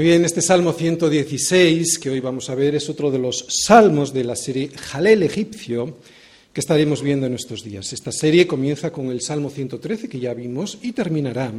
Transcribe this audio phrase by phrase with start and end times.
[0.00, 4.14] Muy bien, este Salmo 116 que hoy vamos a ver es otro de los salmos
[4.14, 5.98] de la serie Jalel egipcio
[6.54, 7.92] que estaremos viendo en estos días.
[7.92, 11.52] Esta serie comienza con el Salmo 113 que ya vimos y terminará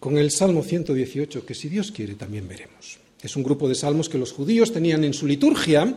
[0.00, 2.98] con el Salmo 118 que si Dios quiere también veremos.
[3.22, 5.94] Es un grupo de salmos que los judíos tenían en su liturgia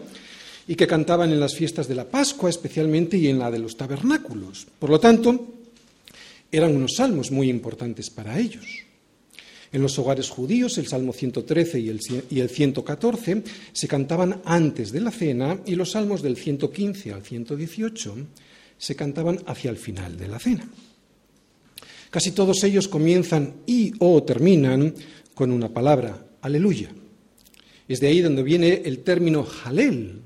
[0.67, 3.75] y que cantaban en las fiestas de la Pascua especialmente y en la de los
[3.75, 4.67] tabernáculos.
[4.77, 5.47] Por lo tanto,
[6.51, 8.92] eran unos salmos muy importantes para ellos.
[9.73, 14.91] En los hogares judíos, el Salmo 113 y el, y el 114 se cantaban antes
[14.91, 18.15] de la cena y los salmos del 115 al 118
[18.77, 20.69] se cantaban hacia el final de la cena.
[22.11, 24.93] Casi todos ellos comienzan y o terminan
[25.33, 26.91] con una palabra, aleluya.
[27.87, 30.21] Es de ahí donde viene el término jalel,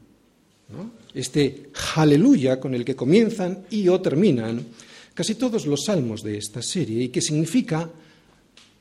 [1.14, 4.66] este aleluya con el que comienzan y o terminan
[5.14, 7.90] casi todos los salmos de esta serie y que significa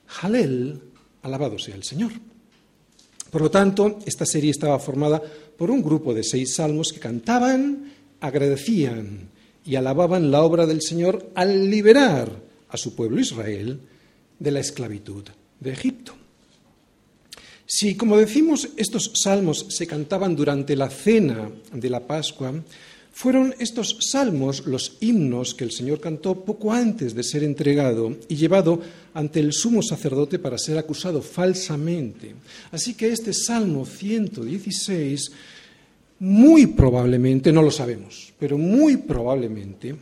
[0.06, 0.80] Jalel,
[1.22, 2.12] alabado sea el Señor.
[3.30, 5.20] Por lo tanto, esta serie estaba formada
[5.56, 9.28] por un grupo de seis salmos que cantaban, agradecían
[9.64, 12.30] y alababan la obra del Señor al liberar
[12.68, 13.80] a su pueblo Israel
[14.38, 15.24] de la esclavitud
[15.60, 16.14] de Egipto.
[17.66, 22.54] Si, como decimos, estos salmos se cantaban durante la cena de la Pascua,
[23.16, 28.36] fueron estos salmos los himnos que el Señor cantó poco antes de ser entregado y
[28.36, 28.78] llevado
[29.14, 32.34] ante el sumo sacerdote para ser acusado falsamente.
[32.70, 35.30] Así que este Salmo 116,
[36.18, 39.96] muy probablemente, no lo sabemos, pero muy probablemente,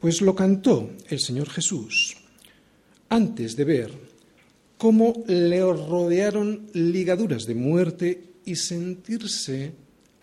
[0.00, 2.16] pues lo cantó el Señor Jesús
[3.10, 3.92] antes de ver
[4.76, 9.70] cómo le rodearon ligaduras de muerte y sentirse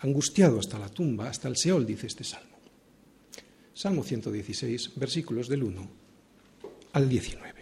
[0.00, 2.56] angustiado hasta la tumba, hasta el Seol, dice este salmo.
[3.74, 5.88] Salmo 116, versículos del 1
[6.92, 7.54] al 19.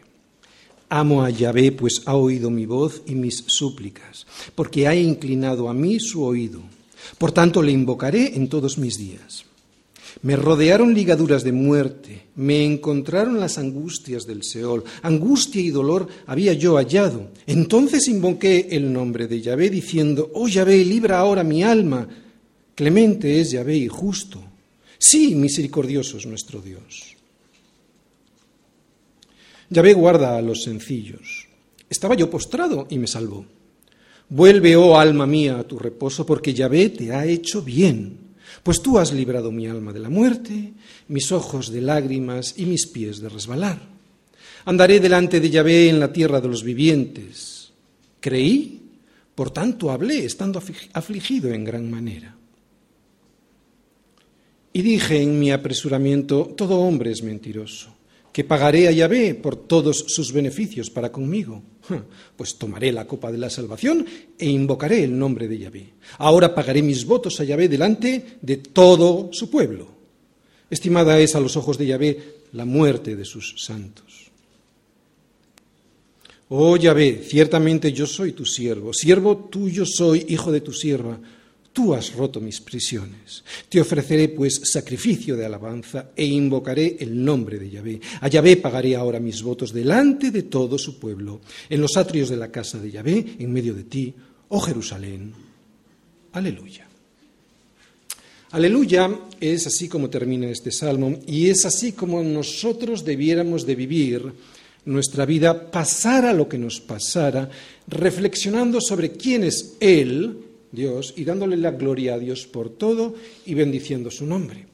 [0.88, 5.74] Amo a Yahvé, pues ha oído mi voz y mis súplicas, porque ha inclinado a
[5.74, 6.62] mí su oído.
[7.18, 9.44] Por tanto, le invocaré en todos mis días.
[10.22, 16.54] Me rodearon ligaduras de muerte, me encontraron las angustias del Seol, angustia y dolor había
[16.54, 17.28] yo hallado.
[17.46, 22.08] Entonces invoqué el nombre de Yahvé, diciendo, Oh Yahvé, libra ahora mi alma
[22.76, 24.44] Clemente es Yahvé y justo.
[24.98, 27.16] Sí, misericordioso es nuestro Dios.
[29.70, 31.48] Yahvé guarda a los sencillos.
[31.88, 33.46] Estaba yo postrado y me salvó.
[34.28, 38.18] Vuelve, oh alma mía, a tu reposo, porque Yahvé te ha hecho bien.
[38.62, 40.74] Pues tú has librado mi alma de la muerte,
[41.08, 43.80] mis ojos de lágrimas y mis pies de resbalar.
[44.66, 47.70] Andaré delante de Yahvé en la tierra de los vivientes.
[48.20, 48.82] Creí,
[49.34, 50.62] por tanto hablé, estando
[50.92, 52.35] afligido en gran manera.
[54.76, 57.88] Y dije en mi apresuramiento, todo hombre es mentiroso,
[58.30, 61.62] que pagaré a Yahvé por todos sus beneficios para conmigo.
[62.36, 64.04] Pues tomaré la copa de la salvación
[64.38, 65.94] e invocaré el nombre de Yahvé.
[66.18, 69.88] Ahora pagaré mis votos a Yahvé delante de todo su pueblo.
[70.68, 74.30] Estimada es a los ojos de Yahvé la muerte de sus santos.
[76.50, 81.18] Oh Yahvé, ciertamente yo soy tu siervo, siervo tuyo soy, hijo de tu sierva
[81.76, 83.44] Tú has roto mis prisiones.
[83.68, 88.00] Te ofreceré, pues, sacrificio de alabanza e invocaré el nombre de Yahvé.
[88.22, 92.38] A Yahvé pagaré ahora mis votos delante de todo su pueblo, en los atrios de
[92.38, 94.14] la casa de Yahvé, en medio de ti,
[94.48, 95.34] oh Jerusalén.
[96.32, 96.88] Aleluya.
[98.52, 104.32] Aleluya es así como termina este salmo y es así como nosotros debiéramos de vivir
[104.86, 107.50] nuestra vida, pasara lo que nos pasara,
[107.86, 113.54] reflexionando sobre quién es Él, Dios y dándole la gloria a Dios por todo y
[113.54, 114.66] bendiciendo su nombre.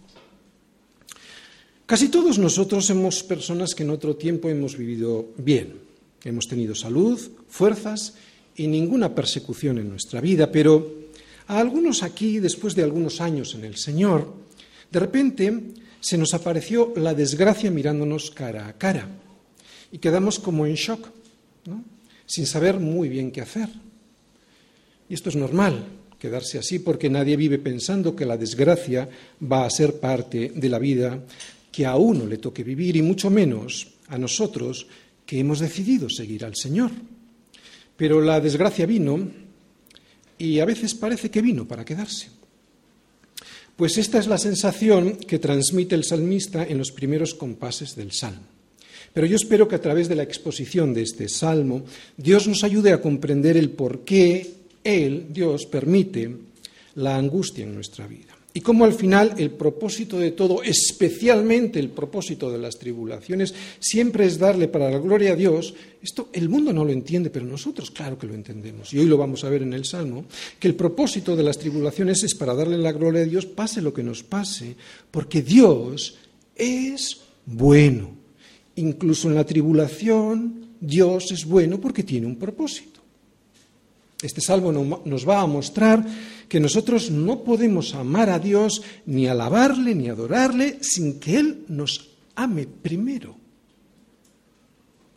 [1.86, 5.80] Casi todos nosotros somos personas que en otro tiempo hemos vivido bien.
[6.24, 8.14] Hemos tenido salud, fuerzas
[8.56, 11.02] y ninguna persecución en nuestra vida, pero
[11.48, 14.32] a algunos aquí, después de algunos años en el Señor,
[14.90, 15.60] de repente
[16.00, 19.08] se nos apareció la desgracia mirándonos cara a cara
[19.90, 21.08] y quedamos como en shock,
[22.26, 23.68] sin saber muy bien qué hacer.
[25.12, 25.84] Y esto es normal,
[26.18, 29.06] quedarse así, porque nadie vive pensando que la desgracia
[29.44, 31.22] va a ser parte de la vida
[31.70, 34.86] que a uno le toque vivir, y mucho menos a nosotros
[35.26, 36.92] que hemos decidido seguir al Señor.
[37.94, 39.28] Pero la desgracia vino
[40.38, 42.28] y a veces parece que vino para quedarse.
[43.76, 48.48] Pues esta es la sensación que transmite el salmista en los primeros compases del salmo.
[49.12, 51.84] Pero yo espero que a través de la exposición de este salmo
[52.16, 56.30] Dios nos ayude a comprender el por qué él, Dios, permite
[56.96, 58.32] la angustia en nuestra vida.
[58.54, 64.26] Y como al final el propósito de todo, especialmente el propósito de las tribulaciones, siempre
[64.26, 67.90] es darle para la gloria a Dios, esto el mundo no lo entiende, pero nosotros
[67.90, 68.92] claro que lo entendemos.
[68.92, 70.26] Y hoy lo vamos a ver en el Salmo,
[70.58, 73.94] que el propósito de las tribulaciones es para darle la gloria a Dios, pase lo
[73.94, 74.76] que nos pase,
[75.10, 76.18] porque Dios
[76.54, 78.10] es bueno.
[78.76, 83.01] Incluso en la tribulación, Dios es bueno porque tiene un propósito.
[84.22, 84.72] Este salmo
[85.04, 86.06] nos va a mostrar
[86.48, 92.10] que nosotros no podemos amar a Dios, ni alabarle, ni adorarle, sin que Él nos
[92.36, 93.36] ame primero.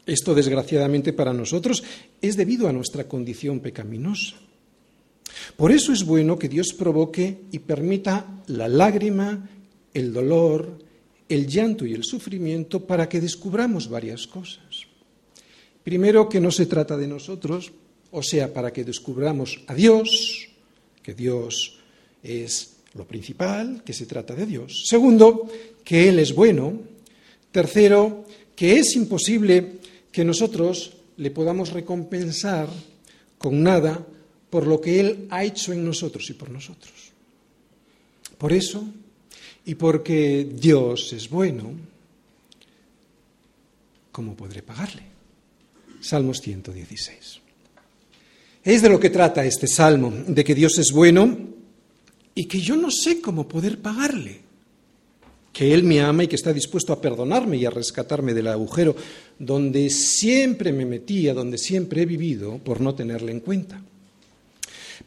[0.06, 1.84] Esto, desgraciadamente, para nosotros
[2.22, 4.36] es debido a nuestra condición pecaminosa.
[5.56, 9.50] Por eso es bueno que Dios provoque y permita la lágrima,
[9.94, 10.80] el dolor,
[11.28, 14.86] el llanto y el sufrimiento para que descubramos varias cosas.
[15.84, 17.72] Primero, que no se trata de nosotros,
[18.12, 20.48] o sea, para que descubramos a Dios,
[21.02, 21.78] que Dios
[22.24, 24.86] es lo principal, que se trata de Dios.
[24.88, 25.48] Segundo,
[25.84, 26.80] que Él es bueno.
[27.52, 28.26] Tercero,
[28.56, 29.80] que es imposible
[30.12, 32.68] que nosotros le podamos recompensar
[33.38, 34.06] con nada
[34.50, 36.94] por lo que Él ha hecho en nosotros y por nosotros.
[38.38, 38.86] Por eso,
[39.66, 41.72] y porque Dios es bueno,
[44.12, 45.04] ¿cómo podré pagarle?
[46.02, 47.45] Salmos 116.
[48.66, 51.38] Es de lo que trata este salmo, de que Dios es bueno
[52.34, 54.42] y que yo no sé cómo poder pagarle,
[55.54, 58.96] que Él me ama y que está dispuesto a perdonarme y a rescatarme del agujero
[59.38, 63.80] donde siempre me metía, donde siempre he vivido por no tenerle en cuenta.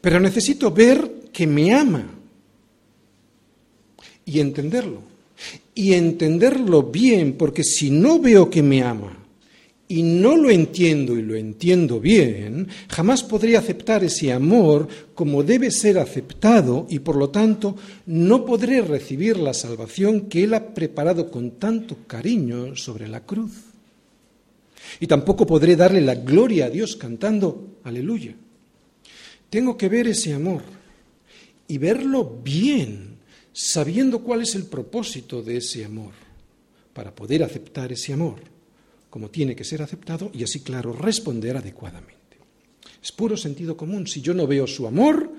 [0.00, 2.06] Pero necesito ver que me ama
[4.24, 5.02] y entenderlo.
[5.74, 9.17] Y entenderlo bien, porque si no veo que me ama,
[9.88, 15.70] y no lo entiendo y lo entiendo bien, jamás podré aceptar ese amor como debe
[15.70, 17.74] ser aceptado y por lo tanto
[18.04, 23.52] no podré recibir la salvación que Él ha preparado con tanto cariño sobre la cruz.
[25.00, 28.34] Y tampoco podré darle la gloria a Dios cantando aleluya.
[29.48, 30.62] Tengo que ver ese amor
[31.66, 33.16] y verlo bien,
[33.54, 36.12] sabiendo cuál es el propósito de ese amor,
[36.92, 38.57] para poder aceptar ese amor
[39.10, 42.18] como tiene que ser aceptado y así, claro, responder adecuadamente.
[43.02, 44.06] Es puro sentido común.
[44.06, 45.30] Si yo no veo su amor,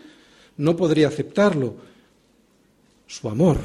[0.57, 1.75] no podré aceptarlo.
[3.05, 3.59] Su amor,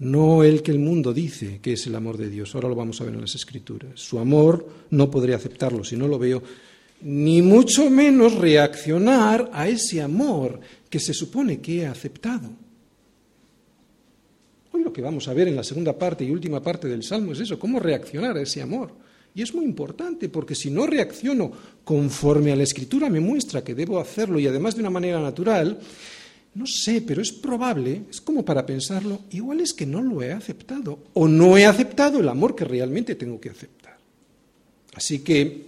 [0.00, 2.54] no el que el mundo dice que es el amor de Dios.
[2.54, 3.92] Ahora lo vamos a ver en las Escrituras.
[3.94, 6.42] Su amor no podré aceptarlo si no lo veo,
[7.02, 12.50] ni mucho menos reaccionar a ese amor que se supone que he aceptado.
[14.92, 17.58] Que vamos a ver en la segunda parte y última parte del Salmo es eso,
[17.58, 18.92] cómo reaccionar a ese amor.
[19.34, 21.52] Y es muy importante porque si no reacciono
[21.84, 25.78] conforme a la Escritura me muestra que debo hacerlo y además de una manera natural,
[26.54, 30.32] no sé, pero es probable, es como para pensarlo, igual es que no lo he
[30.32, 33.98] aceptado o no he aceptado el amor que realmente tengo que aceptar.
[34.94, 35.66] Así que,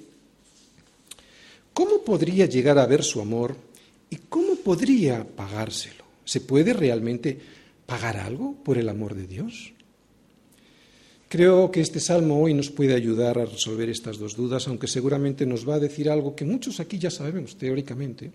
[1.73, 3.57] ¿cómo podría llegar a ver su amor
[4.11, 6.03] y cómo podría pagárselo?
[6.25, 7.39] ¿Se puede realmente
[7.87, 9.73] pagar algo por el amor de Dios?
[11.33, 15.47] Creo que este salmo hoy nos puede ayudar a resolver estas dos dudas, aunque seguramente
[15.47, 18.31] nos va a decir algo que muchos aquí ya sabemos teóricamente,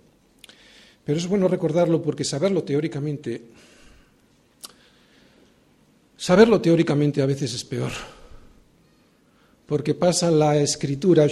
[1.05, 3.43] pero es bueno recordarlo porque saberlo teóricamente,
[6.17, 7.91] saberlo teóricamente a veces es peor,
[9.67, 11.27] porque pasa la escritura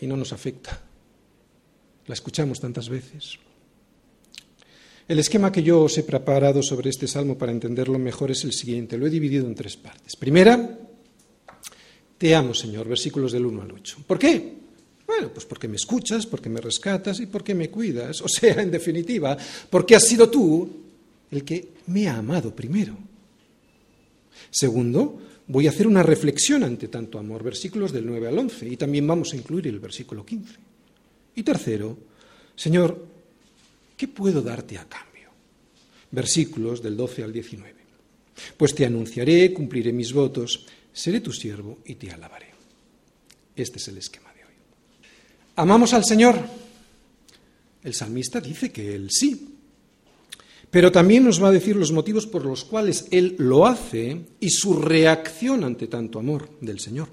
[0.00, 0.80] y no nos afecta.
[2.08, 3.38] La escuchamos tantas veces.
[5.08, 8.52] El esquema que yo os he preparado sobre este salmo para entenderlo mejor es el
[8.52, 8.98] siguiente.
[8.98, 10.16] Lo he dividido en tres partes.
[10.16, 10.80] Primera,
[12.18, 13.98] te amo, Señor, versículos del 1 al 8.
[14.04, 14.54] ¿Por qué?
[15.06, 18.20] Bueno, pues porque me escuchas, porque me rescatas y porque me cuidas.
[18.20, 19.36] O sea, en definitiva,
[19.70, 20.68] porque has sido tú
[21.30, 22.96] el que me ha amado primero.
[24.50, 28.76] Segundo, voy a hacer una reflexión ante tanto amor, versículos del 9 al 11, y
[28.76, 30.54] también vamos a incluir el versículo 15.
[31.36, 31.96] Y tercero,
[32.56, 33.15] Señor,
[33.96, 35.30] ¿qué puedo darte a cambio?
[36.10, 37.76] Versículos del 12 al 19.
[38.56, 42.46] Pues te anunciaré, cumpliré mis votos, seré tu siervo y te alabaré.
[43.54, 44.54] Este es el esquema de hoy.
[45.56, 46.38] ¿Amamos al Señor?
[47.82, 49.56] El salmista dice que Él sí,
[50.70, 54.50] pero también nos va a decir los motivos por los cuales Él lo hace y
[54.50, 57.08] su reacción ante tanto amor del Señor.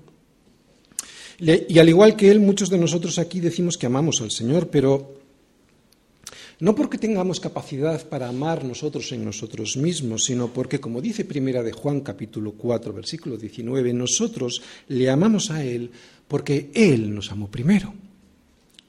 [1.40, 5.23] Y al igual que Él, muchos de nosotros aquí decimos que amamos al Señor, pero
[6.64, 11.62] no porque tengamos capacidad para amar nosotros en nosotros mismos, sino porque, como dice Primera
[11.62, 15.92] de Juan capítulo 4, versículo 19, nosotros le amamos a Él
[16.26, 17.94] porque Él nos amó primero.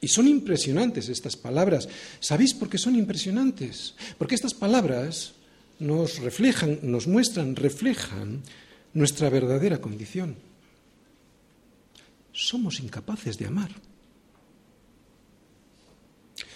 [0.01, 1.89] Y son impresionantes estas palabras.
[2.21, 3.97] ¿Sabéis por qué son impresionantes?
[4.19, 5.33] Porque estas palabras
[5.81, 8.43] nos reflejan, nos muestran, reflejan
[8.93, 10.37] nuestra verdadera condición.
[12.33, 13.73] Somos incapaces de amar.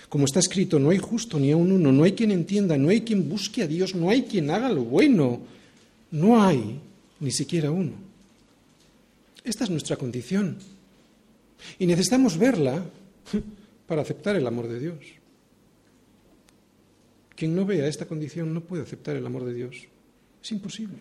[0.09, 2.89] Como está escrito, no hay justo ni a un uno, no hay quien entienda, no
[2.89, 5.41] hay quien busque a Dios, no hay quien haga lo bueno,
[6.11, 6.81] no hay
[7.21, 7.93] ni siquiera uno.
[9.45, 10.57] Esta es nuestra condición.
[11.79, 12.85] Y necesitamos verla
[13.87, 14.99] para aceptar el amor de Dios.
[17.35, 19.77] Quien no vea esta condición no puede aceptar el amor de Dios.
[20.43, 20.99] Es imposible.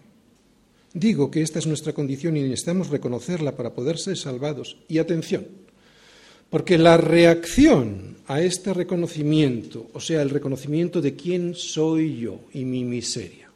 [0.93, 4.77] Digo que esta es nuestra condición y necesitamos reconocerla para poder ser salvados.
[4.87, 5.47] Y atención,
[6.49, 12.65] porque la reacción a este reconocimiento, o sea, el reconocimiento de quién soy yo y
[12.65, 13.49] mi miseria,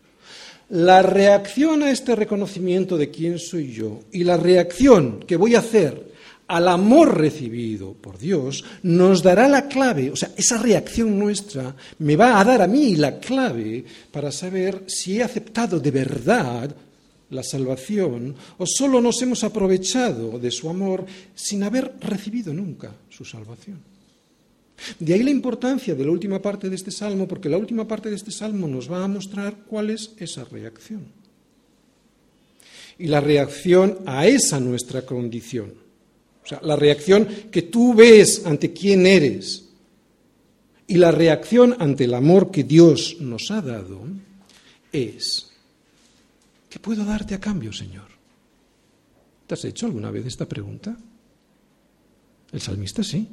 [0.69, 5.59] la reacción a este reconocimiento de quién soy yo y la reacción que voy a
[5.59, 6.11] hacer
[6.47, 12.15] al amor recibido por Dios nos dará la clave, o sea, esa reacción nuestra me
[12.15, 16.75] va a dar a mí la clave para saber si he aceptado de verdad
[17.31, 23.25] la salvación o solo nos hemos aprovechado de su amor sin haber recibido nunca su
[23.25, 23.79] salvación.
[24.99, 28.09] De ahí la importancia de la última parte de este salmo, porque la última parte
[28.09, 31.05] de este salmo nos va a mostrar cuál es esa reacción.
[32.97, 35.73] Y la reacción a esa nuestra condición.
[36.43, 39.69] O sea, la reacción que tú ves ante quién eres
[40.87, 44.01] y la reacción ante el amor que Dios nos ha dado
[44.91, 45.50] es
[46.71, 48.07] ¿Qué puedo darte a cambio, Señor?
[49.45, 50.97] ¿Te has hecho alguna vez esta pregunta?
[52.49, 53.27] El salmista sí.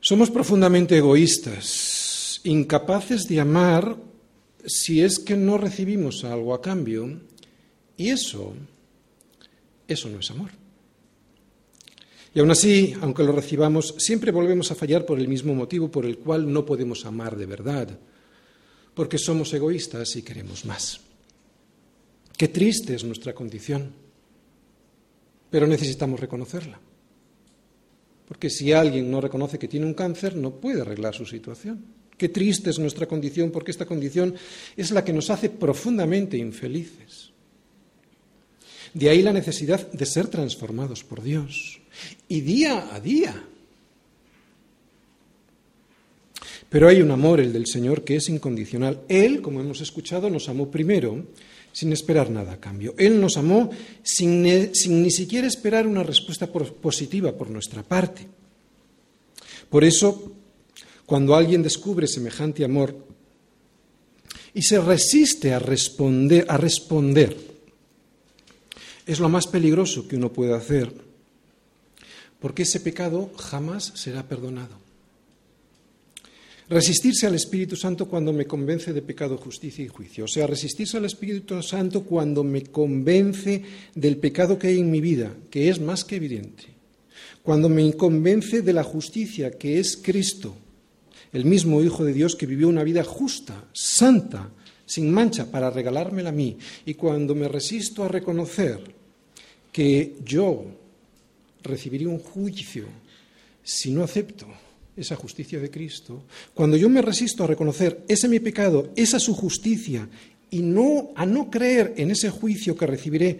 [0.00, 3.96] Somos profundamente egoístas, incapaces de amar
[4.66, 7.20] si es que no recibimos algo a cambio,
[7.96, 8.52] y eso,
[9.86, 10.50] eso no es amor.
[12.34, 16.04] Y aún así, aunque lo recibamos, siempre volvemos a fallar por el mismo motivo por
[16.04, 17.96] el cual no podemos amar de verdad
[18.94, 21.00] porque somos egoístas y queremos más.
[22.36, 23.92] Qué triste es nuestra condición,
[25.50, 26.80] pero necesitamos reconocerla.
[28.26, 31.84] Porque si alguien no reconoce que tiene un cáncer, no puede arreglar su situación.
[32.16, 34.34] Qué triste es nuestra condición, porque esta condición
[34.76, 37.30] es la que nos hace profundamente infelices.
[38.94, 41.80] De ahí la necesidad de ser transformados por Dios.
[42.28, 43.44] Y día a día
[46.74, 49.02] Pero hay un amor, el del Señor, que es incondicional.
[49.08, 51.24] Él, como hemos escuchado, nos amó primero
[51.70, 52.96] sin esperar nada a cambio.
[52.98, 53.70] Él nos amó
[54.02, 58.26] sin, ni siquiera esperar una respuesta positiva por nuestra parte.
[59.70, 60.32] Por eso,
[61.06, 63.06] cuando alguien descubre semejante amor
[64.52, 67.36] y se resiste a responder, a responder,
[69.06, 70.92] es lo más peligroso que uno puede hacer,
[72.40, 74.83] porque ese pecado jamás será perdonado.
[76.74, 80.24] Resistirse al Espíritu Santo cuando me convence de pecado, justicia y juicio.
[80.24, 83.62] O sea, resistirse al Espíritu Santo cuando me convence
[83.94, 86.64] del pecado que hay en mi vida, que es más que evidente.
[87.44, 90.56] Cuando me convence de la justicia, que es Cristo,
[91.32, 94.50] el mismo Hijo de Dios que vivió una vida justa, santa,
[94.84, 96.58] sin mancha, para regalármela a mí.
[96.86, 98.80] Y cuando me resisto a reconocer
[99.70, 100.64] que yo
[101.62, 102.86] recibiría un juicio
[103.62, 104.48] si no acepto
[104.96, 106.24] esa justicia de Cristo,
[106.54, 110.08] cuando yo me resisto a reconocer ese mi pecado, esa su justicia,
[110.50, 113.38] y no a no creer en ese juicio que recibiré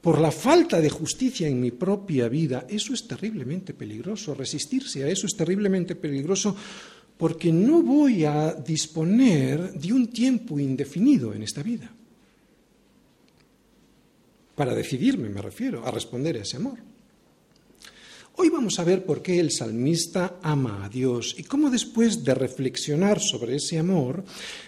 [0.00, 4.34] por la falta de justicia en mi propia vida, eso es terriblemente peligroso.
[4.34, 6.56] Resistirse a eso es terriblemente peligroso
[7.16, 11.90] porque no voy a disponer de un tiempo indefinido en esta vida.
[14.54, 16.78] Para decidirme, me refiero, a responder a ese amor.
[18.36, 22.34] Hoy vamos a ver por qué el salmista ama a Dios y cómo después de
[22.34, 24.24] reflexionar sobre ese amor,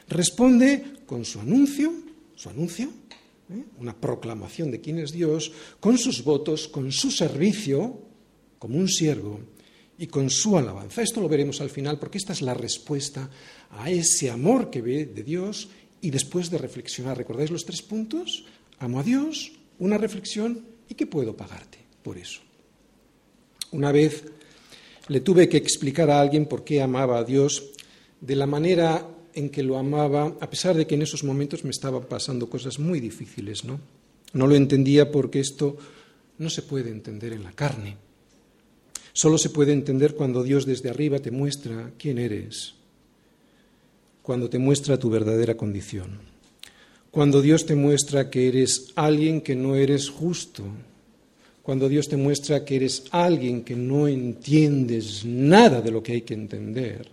[0.09, 1.93] responde con su anuncio,
[2.37, 2.89] su anuncio,
[3.51, 3.65] ¿eh?
[3.79, 8.03] una proclamación de quién es Dios, con sus votos, con su servicio,
[8.61, 9.41] como un siervo,
[9.99, 11.03] y con su alabanza.
[11.03, 13.29] Esto lo veremos al final porque esta es la respuesta
[13.71, 15.69] a ese amor que ve de Dios
[16.01, 17.17] y después de reflexionar.
[17.17, 18.45] ¿Recordáis los tres puntos?
[18.79, 22.46] Amo a Dios, una reflexión y qué puedo pagarte por eso.
[23.76, 24.25] Una vez
[25.09, 27.73] le tuve que explicar a alguien por qué amaba a Dios
[28.23, 31.73] de la manera en que lo amaba, a pesar de que en esos momentos me
[31.73, 33.78] estaban pasando cosas muy difíciles, ¿no?
[34.33, 35.76] No lo entendía porque esto
[36.38, 37.99] no se puede entender en la carne.
[39.12, 42.76] Solo se puede entender cuando Dios desde arriba te muestra quién eres,
[44.23, 46.18] cuando te muestra tu verdadera condición,
[47.11, 50.64] cuando Dios te muestra que eres alguien que no eres justo,
[51.67, 56.23] cuando Dios te muestra que eres alguien que no entiendes nada de lo que hay
[56.23, 57.09] que entender,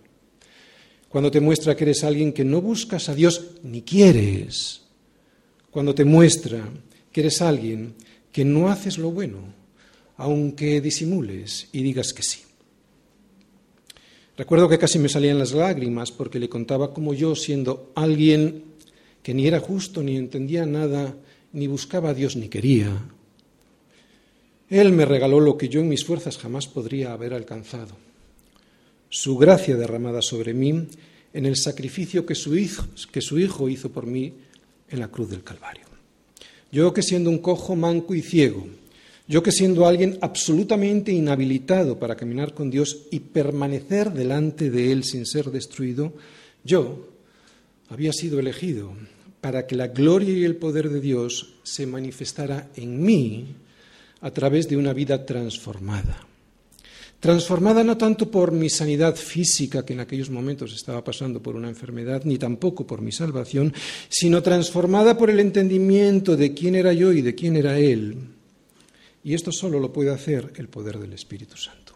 [1.08, 4.82] cuando te muestra que eres alguien que no buscas a Dios ni quieres,
[5.72, 6.68] cuando te muestra
[7.10, 7.94] que eres alguien
[8.30, 9.40] que no haces lo bueno,
[10.18, 12.42] aunque disimules y digas que sí.
[14.36, 18.62] Recuerdo que casi me salían las lágrimas porque le contaba cómo yo, siendo alguien
[19.20, 21.16] que ni era justo, ni entendía nada,
[21.52, 23.02] ni buscaba a Dios, ni quería,
[24.70, 27.96] Él me regaló lo que yo en mis fuerzas jamás podría haber alcanzado.
[29.10, 30.88] Su gracia derramada sobre mí
[31.32, 34.32] en el sacrificio que su hijo, hizo por mí
[34.88, 35.84] en la cruz del Calvario.
[36.72, 38.66] Yo que siendo un cojo, manco y ciego,
[39.26, 45.04] yo que siendo alguien absolutamente inhabilitado para caminar con Dios y permanecer delante de Él
[45.04, 46.12] sin ser destruido,
[46.64, 47.08] yo
[47.88, 48.92] había sido elegido
[49.40, 53.54] para que la gloria y el poder de Dios se manifestara en mí
[54.24, 56.26] a través de una vida transformada.
[57.20, 61.68] Transformada no tanto por mi sanidad física, que en aquellos momentos estaba pasando por una
[61.68, 63.72] enfermedad, ni tampoco por mi salvación,
[64.08, 68.34] sino transformada por el entendimiento de quién era yo y de quién era Él
[69.24, 71.94] y esto solo lo puede hacer el poder del Espíritu Santo.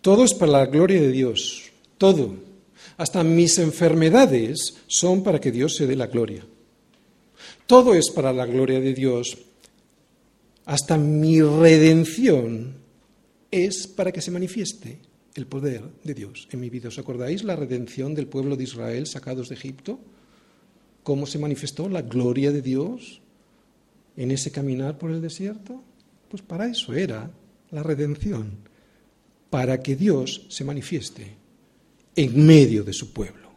[0.00, 1.64] Todo es para la gloria de Dios,
[1.98, 2.36] todo.
[2.96, 6.46] Hasta mis enfermedades son para que Dios se dé la gloria.
[7.66, 9.38] Todo es para la gloria de Dios.
[10.66, 12.76] Hasta mi redención
[13.50, 14.98] es para que se manifieste
[15.34, 16.88] el poder de Dios en mi vida.
[16.88, 19.98] ¿Os acordáis la redención del pueblo de Israel sacados de Egipto?
[21.02, 23.20] ¿Cómo se manifestó la gloria de Dios?
[24.16, 25.82] en ese caminar por el desierto?
[26.28, 27.30] Pues para eso era
[27.70, 28.58] la redención,
[29.50, 31.34] para que Dios se manifieste
[32.16, 33.50] en medio de su pueblo.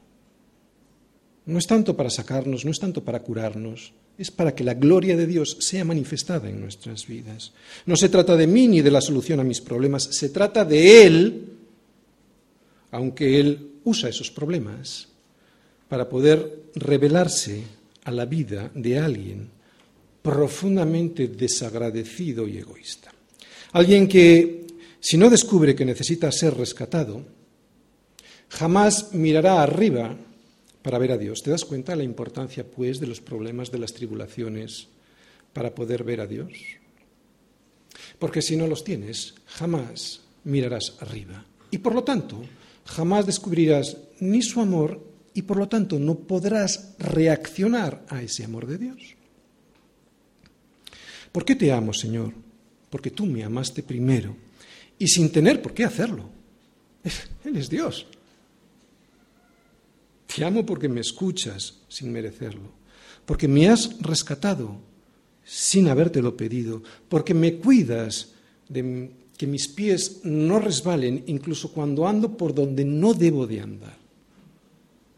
[1.46, 5.16] No es tanto para sacarnos, no es tanto para curarnos, es para que la gloria
[5.16, 7.52] de Dios sea manifestada en nuestras vidas.
[7.86, 11.06] No se trata de mí ni de la solución a mis problemas, se trata de
[11.06, 11.46] Él,
[12.92, 15.08] aunque Él usa esos problemas
[15.88, 17.64] para poder revelarse
[18.04, 19.50] a la vida de alguien
[20.22, 23.14] profundamente desagradecido y egoísta.
[23.74, 24.66] Alguien que,
[25.00, 27.24] si no descubre que necesita ser rescatado,
[28.50, 30.18] jamás mirará arriba
[30.88, 31.44] para ver a Dios.
[31.44, 34.88] ¿Te das cuenta de la importancia, pues, de los problemas, de las tribulaciones,
[35.52, 36.54] para poder ver a Dios?
[38.18, 41.46] Porque si no los tienes, jamás mirarás arriba.
[41.72, 42.42] Y por lo tanto,
[42.86, 48.66] jamás descubrirás ni su amor y por lo tanto no podrás reaccionar a ese amor
[48.66, 49.02] de Dios.
[51.34, 52.32] ¿Por qué te amo, Señor?
[52.90, 54.38] Porque tú me amaste primero
[54.98, 56.30] y sin tener por qué hacerlo.
[57.44, 58.08] Él es Dios.
[60.28, 62.70] Te amo porque me escuchas sin merecerlo,
[63.26, 64.80] porque me has rescatado
[65.44, 68.34] sin habértelo pedido, porque me cuidas
[68.68, 73.98] de que mis pies no resbalen incluso cuando ando por donde no debo de andar.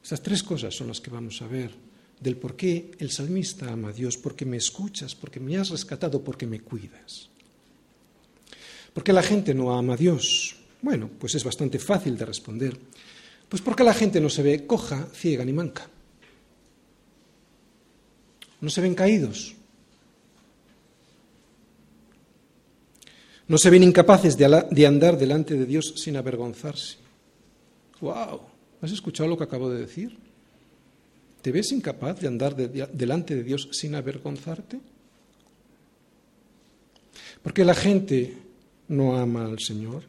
[0.03, 1.71] Esas tres cosas son las que vamos a ver
[2.19, 6.21] del por qué el salmista ama a Dios, porque me escuchas, porque me has rescatado,
[6.21, 7.29] porque me cuidas.
[8.93, 10.55] ¿Por qué la gente no ama a Dios?
[10.81, 12.77] Bueno, pues es bastante fácil de responder.
[13.49, 15.89] Pues porque la gente no se ve coja, ciega ni manca.
[18.61, 19.55] No se ven caídos.
[23.47, 26.97] No se ven incapaces de andar delante de Dios sin avergonzarse.
[27.99, 28.41] ¡Wow!
[28.81, 30.15] ¿Has escuchado lo que acabo de decir?
[31.41, 34.79] ¿Te ves incapaz de andar delante de Dios sin avergonzarte?
[37.41, 38.37] Porque la gente
[38.89, 40.03] no ama al Señor,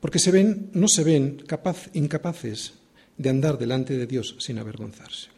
[0.00, 1.44] porque se ven, no se ven
[1.92, 2.72] incapaces
[3.16, 5.28] de andar delante de Dios sin avergonzarse.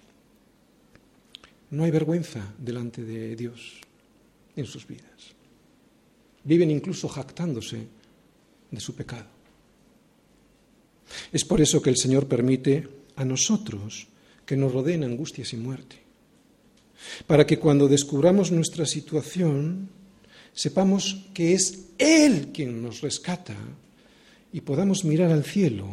[1.70, 3.80] No hay vergüenza delante de Dios
[4.54, 5.34] en sus vidas.
[6.44, 7.86] Viven incluso jactándose
[8.70, 9.26] de su pecado.
[11.32, 14.06] Es por eso que el Señor permite a nosotros
[14.46, 15.96] que nos rodeen angustias y muerte.
[17.26, 19.88] Para que cuando descubramos nuestra situación,
[20.52, 23.56] sepamos que es Él quien nos rescata
[24.52, 25.88] y podamos mirar al cielo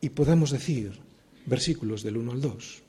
[0.00, 0.92] y podamos decir
[1.46, 2.82] versículos del 1 al 2.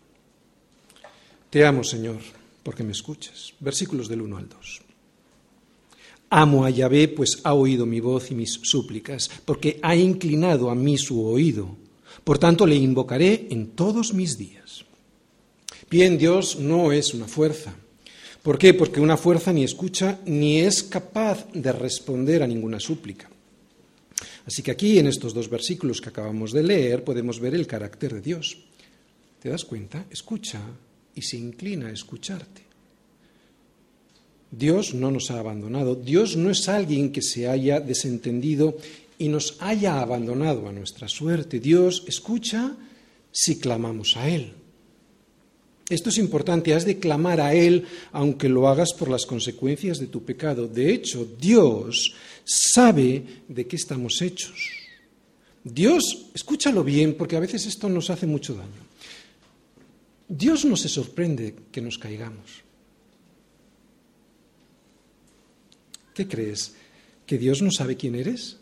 [1.49, 2.19] Te amo, Señor,
[2.63, 3.53] porque me escuchas.
[3.59, 4.81] Versículos del 1 al 2.
[6.29, 10.75] Amo a Yahvé, pues ha oído mi voz y mis súplicas, porque ha inclinado a
[10.75, 11.75] mí su oído.
[12.23, 14.85] Por tanto, le invocaré en todos mis días.
[15.89, 17.75] Bien, Dios no es una fuerza.
[18.41, 18.73] ¿Por qué?
[18.73, 23.30] Porque una fuerza ni escucha ni es capaz de responder a ninguna súplica.
[24.45, 28.15] Así que aquí, en estos dos versículos que acabamos de leer, podemos ver el carácter
[28.15, 28.57] de Dios.
[29.41, 30.05] ¿Te das cuenta?
[30.09, 30.61] Escucha
[31.15, 32.63] y se inclina a escucharte.
[34.51, 35.95] Dios no nos ha abandonado.
[35.95, 38.77] Dios no es alguien que se haya desentendido
[39.17, 41.59] y nos haya abandonado a nuestra suerte.
[41.59, 42.75] Dios escucha
[43.31, 44.53] si clamamos a Él.
[45.91, 50.07] Esto es importante, has de clamar a Él aunque lo hagas por las consecuencias de
[50.07, 50.65] tu pecado.
[50.65, 52.13] De hecho, Dios
[52.45, 54.69] sabe de qué estamos hechos.
[55.65, 58.87] Dios, escúchalo bien, porque a veces esto nos hace mucho daño.
[60.29, 62.63] Dios no se sorprende que nos caigamos.
[66.13, 66.73] ¿Qué crees?
[67.25, 68.60] ¿Que Dios no sabe quién eres?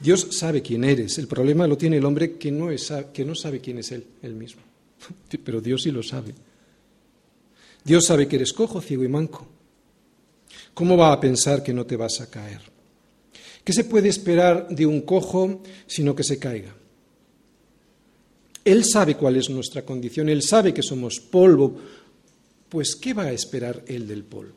[0.00, 1.18] Dios sabe quién eres.
[1.18, 2.68] El problema lo tiene el hombre que no,
[3.12, 4.62] que no sabe quién es él, él mismo.
[5.44, 6.34] Pero Dios sí lo sabe.
[7.84, 9.46] Dios sabe que eres cojo, ciego y manco.
[10.74, 12.60] ¿Cómo va a pensar que no te vas a caer?
[13.64, 16.74] ¿Qué se puede esperar de un cojo sino que se caiga?
[18.64, 21.76] Él sabe cuál es nuestra condición, Él sabe que somos polvo,
[22.68, 24.56] pues ¿qué va a esperar Él del polvo?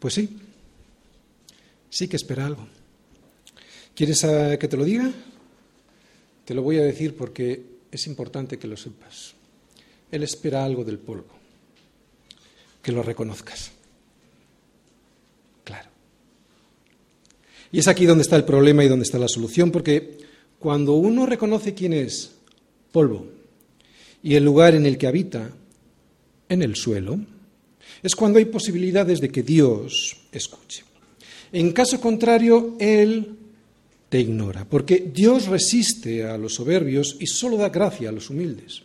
[0.00, 0.28] Pues sí,
[1.90, 2.66] sí que espera algo.
[3.94, 5.12] ¿Quieres que te lo diga?
[6.46, 9.34] Te lo voy a decir porque es importante que lo sepas.
[10.10, 11.28] Él espera algo del polvo,
[12.82, 13.72] que lo reconozcas.
[15.64, 15.90] Claro.
[17.70, 20.18] Y es aquí donde está el problema y donde está la solución, porque
[20.58, 22.32] cuando uno reconoce quién es
[22.90, 23.26] polvo
[24.22, 25.50] y el lugar en el que habita,
[26.48, 27.18] en el suelo,
[28.02, 30.89] es cuando hay posibilidades de que Dios escuche.
[31.52, 33.36] En caso contrario, Él
[34.08, 38.82] te ignora, porque Dios resiste a los soberbios y solo da gracia a los humildes.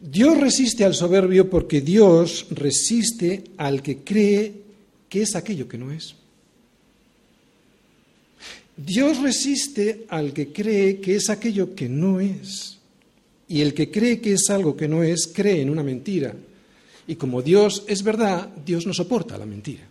[0.00, 4.52] Dios resiste al soberbio porque Dios resiste al que cree
[5.08, 6.14] que es aquello que no es.
[8.76, 12.78] Dios resiste al que cree que es aquello que no es.
[13.48, 16.34] Y el que cree que es algo que no es, cree en una mentira.
[17.06, 19.88] Y como Dios es verdad, Dios no soporta la mentira.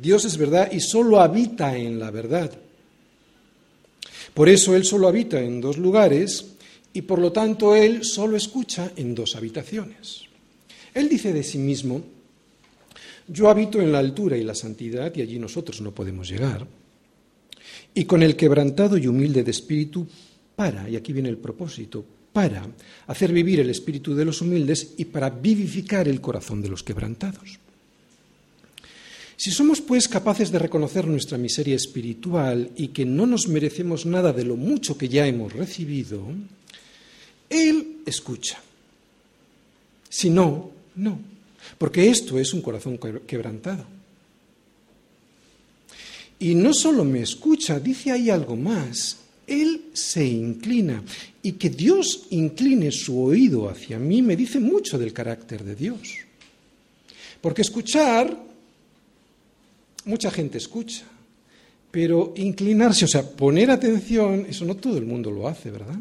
[0.00, 2.50] Dios es verdad y solo habita en la verdad.
[4.34, 6.44] Por eso Él solo habita en dos lugares
[6.92, 10.22] y por lo tanto Él solo escucha en dos habitaciones.
[10.92, 12.02] Él dice de sí mismo,
[13.28, 16.66] yo habito en la altura y la santidad y allí nosotros no podemos llegar.
[17.94, 20.06] Y con el quebrantado y humilde de espíritu
[20.54, 22.66] para, y aquí viene el propósito, para
[23.06, 27.58] hacer vivir el espíritu de los humildes y para vivificar el corazón de los quebrantados.
[29.36, 34.32] Si somos pues capaces de reconocer nuestra miseria espiritual y que no nos merecemos nada
[34.32, 36.22] de lo mucho que ya hemos recibido,
[37.50, 38.58] Él escucha.
[40.08, 41.20] Si no, no,
[41.76, 43.84] porque esto es un corazón quebrantado.
[46.38, 49.18] Y no solo me escucha, dice ahí algo más.
[49.46, 51.02] Él se inclina.
[51.42, 56.16] Y que Dios incline su oído hacia mí me dice mucho del carácter de Dios.
[57.40, 58.45] Porque escuchar
[60.06, 61.04] mucha gente escucha,
[61.90, 65.98] pero inclinarse, o sea, poner atención, eso no todo el mundo lo hace, ¿verdad?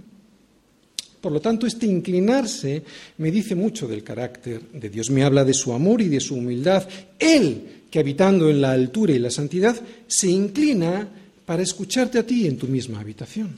[1.19, 2.83] Por lo tanto, este inclinarse
[3.17, 6.35] me dice mucho del carácter de Dios, me habla de su amor y de su
[6.35, 6.87] humildad.
[7.17, 11.09] Él, que habitando en la altura y la santidad, se inclina
[11.45, 13.57] para escucharte a ti en tu misma habitación.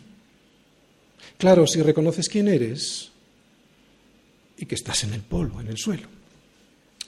[1.38, 3.10] Claro, si reconoces quién eres
[4.58, 6.08] y que estás en el polvo, en el suelo.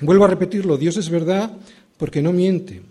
[0.01, 1.51] Vuelvo a repetirlo, Dios es verdad
[1.97, 2.81] porque no miente.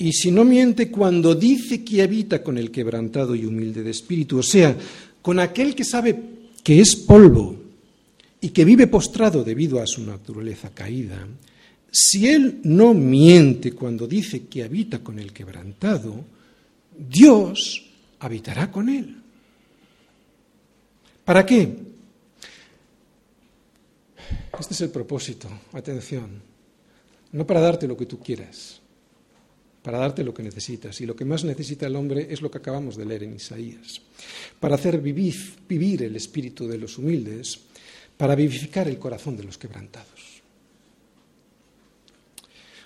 [0.00, 4.38] Y si no miente cuando dice que habita con el quebrantado y humilde de espíritu,
[4.38, 4.74] o sea,
[5.20, 6.18] con aquel que sabe
[6.64, 7.54] que es polvo
[8.40, 11.28] y que vive postrado debido a su naturaleza caída,
[11.92, 16.24] si él no miente cuando dice que habita con el quebrantado,
[16.96, 17.84] Dios
[18.20, 19.16] habitará con él.
[21.26, 21.76] ¿Para qué?
[24.58, 26.40] Este es el propósito, atención,
[27.32, 28.79] no para darte lo que tú quieras,
[29.82, 31.00] para darte lo que necesitas.
[31.00, 34.00] Y lo que más necesita el hombre es lo que acabamos de leer en Isaías.
[34.58, 37.60] Para hacer vivir, el espíritu de los humildes,
[38.16, 40.08] para vivificar el corazón de los quebrantados.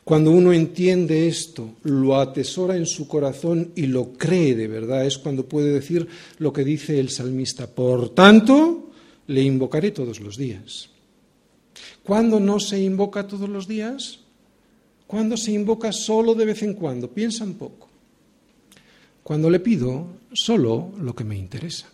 [0.04, 5.16] Cuando uno entiende esto, lo atesora en su corazón y lo cree de verdad, es
[5.16, 6.06] cuando puede decir
[6.38, 7.66] lo que dice el salmista.
[7.66, 8.90] Por tanto,
[9.28, 10.90] le invocaré todos los días.
[12.02, 14.20] ¿Cuándo no se invoca todos los días?
[15.14, 17.88] Cuando se invoca solo de vez en cuando, piensa un poco.
[19.22, 21.88] Cuando le pido solo lo que me interesa.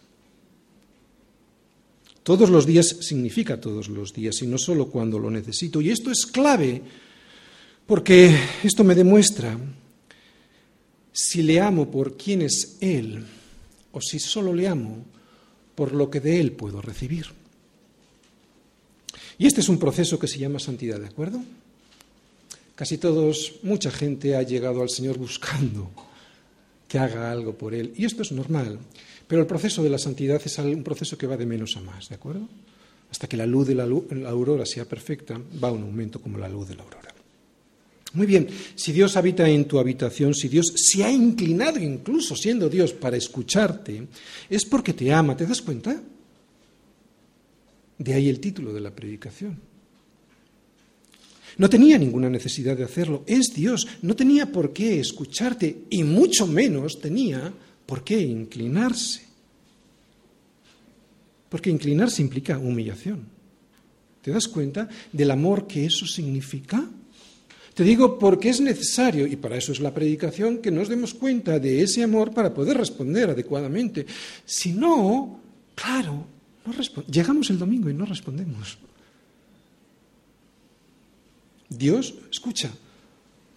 [2.23, 5.83] Todos los días significa todos los días y no solo cuando lo necesito.
[5.83, 6.81] Y esto es clave
[7.85, 9.55] porque esto me demuestra
[11.13, 13.23] si le amo por quién es Él
[13.93, 15.05] o si solo le amo
[15.75, 17.27] por lo que de Él puedo recibir.
[19.37, 21.43] Y este es un proceso que se llama santidad, ¿de acuerdo?
[22.81, 25.91] Casi todos, mucha gente ha llegado al Señor buscando
[26.89, 27.93] que haga algo por Él.
[27.95, 28.79] Y esto es normal.
[29.29, 32.09] Pero el proceso de la santidad es un proceso que va de menos a más,
[32.09, 32.49] ¿de acuerdo?
[33.11, 33.85] Hasta que la luz de la,
[34.31, 37.15] aurora sea perfecta, va a un aumento como la luz de la aurora.
[38.15, 42.71] Muy bien, si Dios habita en tu habitación, si Dios se ha inclinado incluso siendo
[42.71, 44.09] Dios para escucharte,
[44.49, 46.01] es porque te ama, ¿te das cuenta?
[47.99, 49.69] De ahí el título de la predicación.
[51.61, 56.47] No tenía ninguna necesidad de hacerlo, es Dios, no tenía por qué escucharte y mucho
[56.47, 57.53] menos tenía
[57.85, 59.21] por qué inclinarse.
[61.51, 63.27] Porque inclinarse implica humillación.
[64.23, 66.89] ¿Te das cuenta del amor que eso significa?
[67.75, 71.59] Te digo porque es necesario, y para eso es la predicación, que nos demos cuenta
[71.59, 74.07] de ese amor para poder responder adecuadamente.
[74.47, 75.39] Si no,
[75.75, 76.25] claro,
[76.65, 76.73] no
[77.05, 78.79] llegamos el domingo y no respondemos.
[81.71, 82.71] Dios, escucha,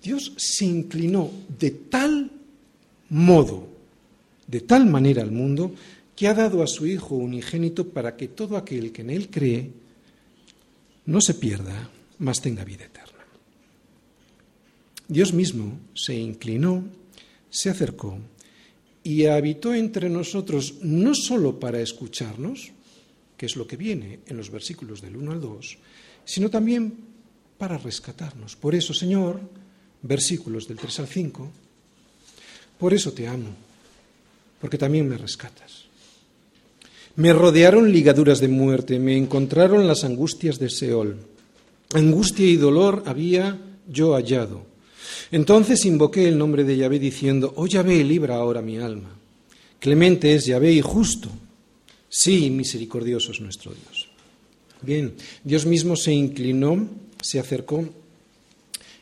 [0.02, 2.32] Dios se inclinó de tal
[3.10, 3.67] modo,
[4.47, 5.73] de tal manera al mundo,
[6.15, 9.71] que ha dado a su Hijo unigénito para que todo aquel que en Él cree
[11.08, 13.26] no se pierda, mas tenga vida eterna.
[15.08, 16.84] Dios mismo se inclinó,
[17.49, 18.17] se acercó
[19.04, 22.71] y habitó entre nosotros no sólo para escucharnos,
[23.36, 25.78] que es lo que viene en los versículos del 1 al 2,
[26.23, 27.12] sino también
[27.58, 28.56] para rescatarnos.
[28.56, 29.39] Por eso, Señor,
[30.02, 31.52] versículos del 3 al 5,
[32.80, 33.50] por eso te amo,
[34.60, 35.84] porque también me rescatas.
[37.16, 41.18] Me rodearon ligaduras de muerte, me encontraron las angustias de Seol.
[41.94, 44.74] Angustia y dolor había yo hallado
[45.32, 49.10] entonces invoqué el nombre de Yahvé diciendo, oh Yahvé, libra ahora mi alma.
[49.80, 51.30] Clemente es Yahvé y justo.
[52.08, 54.08] Sí, misericordioso es nuestro Dios.
[54.82, 55.13] Bien,
[55.44, 56.88] Dios mismo se inclinó,
[57.24, 57.86] se acercó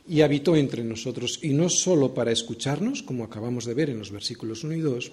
[0.07, 4.11] y habitó entre nosotros, y no solo para escucharnos, como acabamos de ver en los
[4.11, 5.11] versículos 1 y 2,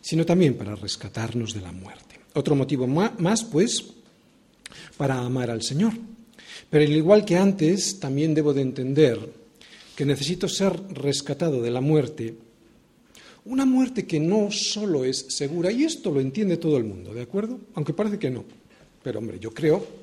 [0.00, 2.20] sino también para rescatarnos de la muerte.
[2.34, 3.82] Otro motivo más, pues,
[4.96, 5.92] para amar al Señor.
[6.68, 9.18] Pero al igual que antes, también debo de entender
[9.94, 12.34] que necesito ser rescatado de la muerte,
[13.44, 17.22] una muerte que no solo es segura, y esto lo entiende todo el mundo, ¿de
[17.22, 17.60] acuerdo?
[17.74, 18.44] Aunque parece que no.
[19.02, 20.01] Pero hombre, yo creo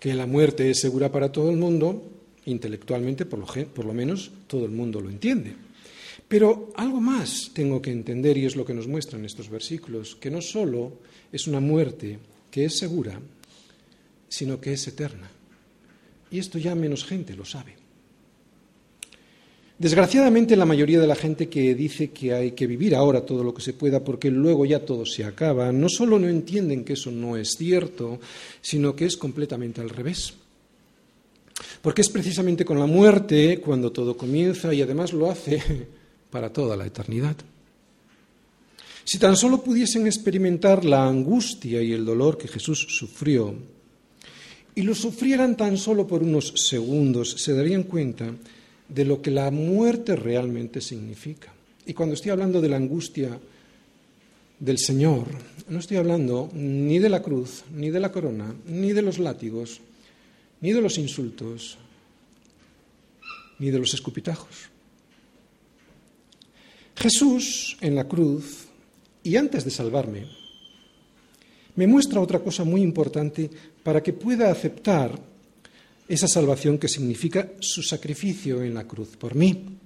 [0.00, 2.02] que la muerte es segura para todo el mundo,
[2.46, 3.38] intelectualmente por
[3.84, 5.54] lo, menos todo el mundo lo entiende.
[6.26, 10.30] Pero algo más tengo que entender, y es lo que nos muestran estos versículos, que
[10.30, 10.94] no solo
[11.30, 12.18] es una muerte
[12.50, 13.20] que es segura,
[14.28, 15.30] sino que es eterna.
[16.30, 17.79] Y esto ya menos gente lo sabe.
[19.80, 23.54] Desgraciadamente la mayoría de la gente que dice que hay que vivir ahora todo lo
[23.54, 27.10] que se pueda porque luego ya todo se acaba, no solo no entienden que eso
[27.10, 28.20] no es cierto,
[28.60, 30.34] sino que es completamente al revés.
[31.80, 35.62] Porque es precisamente con la muerte cuando todo comienza y además lo hace
[36.30, 37.36] para toda la eternidad.
[39.02, 43.54] Si tan solo pudiesen experimentar la angustia y el dolor que Jesús sufrió,
[44.74, 48.34] y lo sufrieran tan solo por unos segundos, se darían cuenta
[48.92, 51.52] de lo que la muerte realmente significa.
[51.86, 53.38] Y cuando estoy hablando de la angustia
[54.58, 55.26] del Señor,
[55.68, 59.80] no estoy hablando ni de la cruz, ni de la corona, ni de los látigos,
[60.60, 61.78] ni de los insultos,
[63.58, 64.68] ni de los escupitajos.
[66.96, 68.66] Jesús en la cruz,
[69.22, 70.26] y antes de salvarme,
[71.76, 73.48] me muestra otra cosa muy importante
[73.82, 75.29] para que pueda aceptar
[76.10, 79.78] esa salvación que significa su sacrificio en la cruz por mí.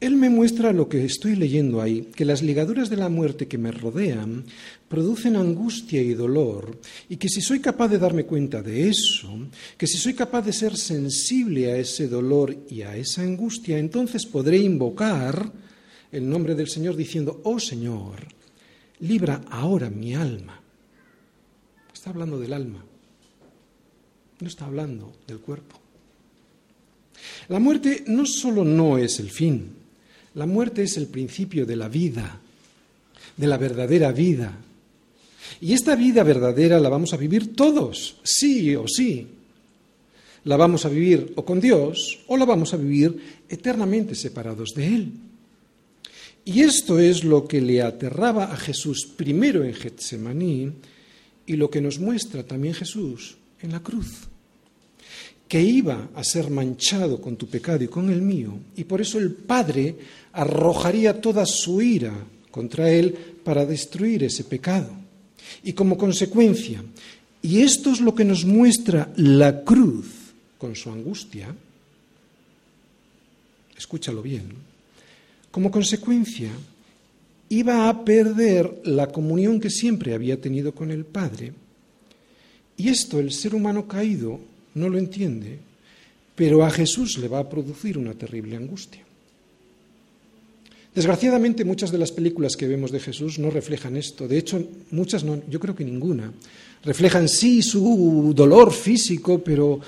[0.00, 3.58] Él me muestra lo que estoy leyendo ahí, que las ligaduras de la muerte que
[3.58, 4.44] me rodean
[4.88, 9.28] producen angustia y dolor, y que si soy capaz de darme cuenta de eso,
[9.76, 14.24] que si soy capaz de ser sensible a ese dolor y a esa angustia, entonces
[14.24, 15.52] podré invocar
[16.10, 18.26] el nombre del Señor diciendo, oh Señor,
[19.00, 20.62] libra ahora mi alma.
[21.92, 22.87] Está hablando del alma.
[24.40, 25.80] No está hablando del cuerpo.
[27.48, 29.70] La muerte no solo no es el fin,
[30.34, 32.40] la muerte es el principio de la vida,
[33.36, 34.56] de la verdadera vida.
[35.60, 39.26] Y esta vida verdadera la vamos a vivir todos, sí o sí.
[40.44, 44.86] La vamos a vivir o con Dios o la vamos a vivir eternamente separados de
[44.86, 45.12] Él.
[46.44, 50.72] Y esto es lo que le aterraba a Jesús primero en Getsemaní
[51.46, 54.28] y lo que nos muestra también Jesús en la cruz,
[55.48, 59.18] que iba a ser manchado con tu pecado y con el mío, y por eso
[59.18, 59.96] el Padre
[60.32, 62.12] arrojaría toda su ira
[62.50, 63.12] contra él
[63.44, 64.90] para destruir ese pecado.
[65.62, 66.82] Y como consecuencia,
[67.40, 70.06] y esto es lo que nos muestra la cruz
[70.58, 71.54] con su angustia,
[73.76, 74.52] escúchalo bien,
[75.50, 76.50] como consecuencia
[77.48, 81.52] iba a perder la comunión que siempre había tenido con el Padre,
[82.78, 84.40] y esto el ser humano caído
[84.74, 85.58] no lo entiende,
[86.34, 89.02] pero a Jesús le va a producir una terrible angustia.
[90.94, 95.24] Desgraciadamente muchas de las películas que vemos de Jesús no reflejan esto, de hecho muchas
[95.24, 96.32] no, yo creo que ninguna.
[96.84, 99.80] Reflejan sí su dolor físico, pero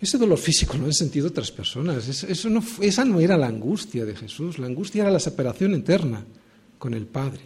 [0.00, 2.06] ese dolor físico lo han sentido otras personas.
[2.22, 6.22] Esa no era la angustia de Jesús, la angustia era la separación eterna
[6.78, 7.40] con el Padre.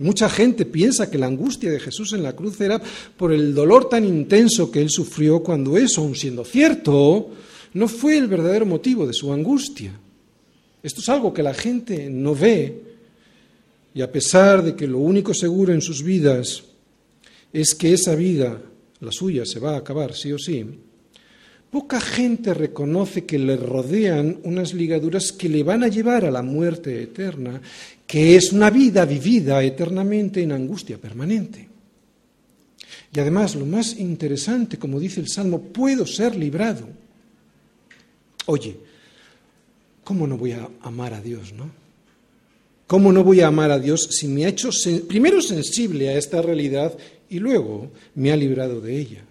[0.00, 2.80] Mucha gente piensa que la angustia de Jesús en la cruz era
[3.16, 7.30] por el dolor tan intenso que él sufrió cuando eso, aun siendo cierto,
[7.74, 9.98] no fue el verdadero motivo de su angustia.
[10.82, 12.82] Esto es algo que la gente no ve
[13.92, 16.62] y a pesar de que lo único seguro en sus vidas
[17.52, 18.62] es que esa vida,
[19.00, 20.64] la suya, se va a acabar sí o sí,
[21.70, 26.42] poca gente reconoce que le rodean unas ligaduras que le van a llevar a la
[26.42, 27.60] muerte eterna,
[28.06, 31.68] que es una vida vivida eternamente en angustia permanente.
[33.12, 36.88] Y además, lo más interesante, como dice el Salmo, puedo ser librado.
[38.46, 38.76] Oye,
[40.04, 41.70] ¿cómo no voy a amar a Dios, no?
[42.86, 44.70] ¿Cómo no voy a amar a Dios si me ha hecho
[45.06, 46.96] primero sensible a esta realidad
[47.28, 49.27] y luego me ha librado de ella?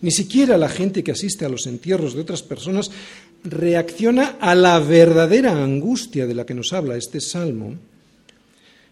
[0.00, 2.90] Ni siquiera la gente que asiste a los entierros de otras personas
[3.44, 7.74] reacciona a la verdadera angustia de la que nos habla este salmo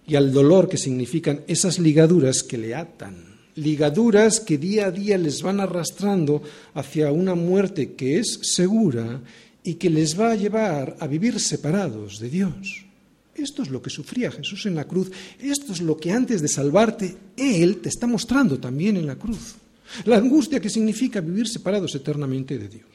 [0.06, 5.18] y al dolor que significan esas ligaduras que le atan, ligaduras que día a día
[5.18, 6.42] les van arrastrando
[6.74, 9.20] hacia una muerte que es segura
[9.62, 12.86] y que les va a llevar a vivir separados de Dios.
[13.34, 16.48] Esto es lo que sufría Jesús en la cruz, esto es lo que antes de
[16.48, 19.56] salvarte Él te está mostrando también en la cruz.
[20.04, 22.88] La angustia que significa vivir separados eternamente de Dios.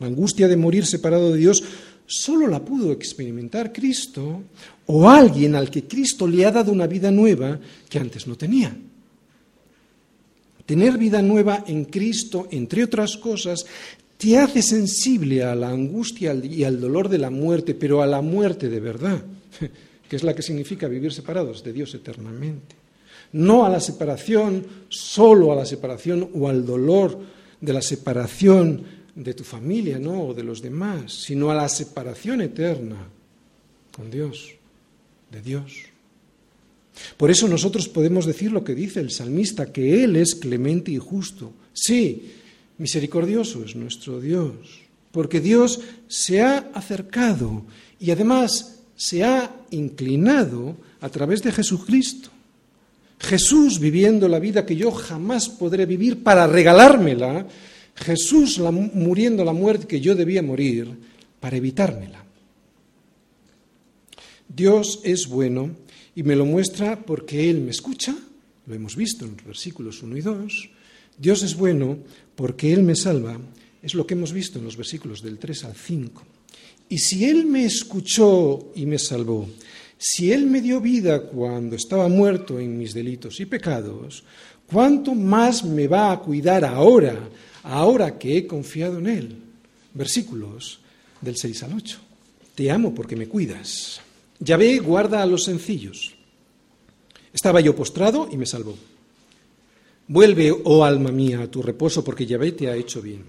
[0.00, 1.62] La angustia de morir separado de Dios
[2.06, 4.42] solo la pudo experimentar Cristo
[4.86, 8.76] o alguien al que Cristo le ha dado una vida nueva que antes no tenía.
[10.66, 13.66] Tener vida nueva en Cristo, entre otras cosas,
[14.16, 18.22] te hace sensible a la angustia y al dolor de la muerte, pero a la
[18.22, 19.22] muerte de verdad,
[20.08, 22.83] que es la que significa vivir separados de Dios eternamente
[23.34, 27.18] no a la separación, solo a la separación o al dolor
[27.60, 28.82] de la separación
[29.14, 30.28] de tu familia, ¿no?
[30.28, 33.08] o de los demás, sino a la separación eterna
[33.94, 34.54] con Dios,
[35.32, 35.72] de Dios.
[37.16, 40.98] Por eso nosotros podemos decir lo que dice el salmista, que Él es clemente y
[40.98, 41.52] justo.
[41.72, 42.34] Sí,
[42.78, 44.54] misericordioso es nuestro Dios,
[45.10, 47.64] porque Dios se ha acercado
[47.98, 52.30] y además se ha inclinado a través de Jesucristo
[53.18, 57.46] Jesús viviendo la vida que yo jamás podré vivir para regalármela,
[57.94, 60.88] Jesús muriendo la muerte que yo debía morir
[61.40, 62.24] para evitármela.
[64.48, 65.70] Dios es bueno
[66.14, 68.14] y me lo muestra porque Él me escucha,
[68.66, 70.70] lo hemos visto en los versículos 1 y 2.
[71.18, 71.98] Dios es bueno
[72.34, 73.38] porque Él me salva,
[73.82, 76.22] es lo que hemos visto en los versículos del 3 al 5.
[76.88, 79.48] Y si Él me escuchó y me salvó,
[80.06, 84.22] si Él me dio vida cuando estaba muerto en mis delitos y pecados,
[84.70, 87.30] ¿cuánto más me va a cuidar ahora,
[87.62, 89.36] ahora que he confiado en Él?
[89.94, 90.80] Versículos
[91.22, 91.98] del 6 al 8.
[92.54, 93.98] Te amo porque me cuidas.
[94.40, 96.14] Yahvé guarda a los sencillos.
[97.32, 98.76] Estaba yo postrado y me salvó.
[100.06, 103.24] Vuelve, oh alma mía, a tu reposo porque Yahvé te ha hecho bien.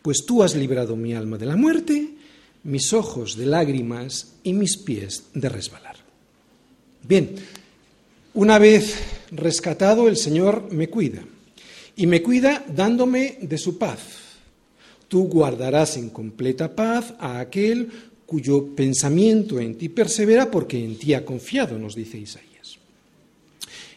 [0.00, 2.14] Pues tú has librado mi alma de la muerte
[2.64, 5.96] mis ojos de lágrimas y mis pies de resbalar.
[7.06, 7.34] Bien,
[8.34, 8.94] una vez
[9.30, 11.22] rescatado, el Señor me cuida,
[11.96, 14.00] y me cuida dándome de su paz.
[15.08, 17.90] Tú guardarás en completa paz a aquel
[18.24, 22.78] cuyo pensamiento en ti persevera porque en ti ha confiado, nos dice Isaías.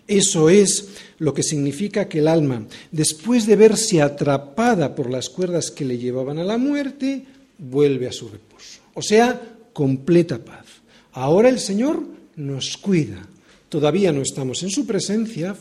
[0.07, 5.71] Eso es lo que significa que el alma, después de verse atrapada por las cuerdas
[5.71, 7.23] que le llevaban a la muerte,
[7.57, 8.54] vuelve a su reposo.
[8.95, 9.39] O sea,
[9.71, 10.65] completa paz.
[11.13, 12.03] Ahora el Señor
[12.35, 13.27] nos cuida.
[13.69, 15.55] Todavía no estamos en su presencia,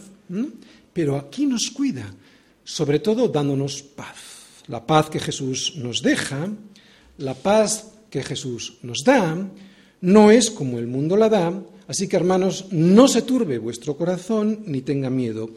[0.93, 2.15] pero aquí nos cuida,
[2.65, 4.17] sobre todo dándonos paz.
[4.69, 6.49] La paz que Jesús nos deja,
[7.19, 9.37] la paz que Jesús nos da,
[10.01, 11.53] no es como el mundo la da,
[11.89, 15.51] así que hermanos, no se turbe vuestro corazón ni tenga miedo,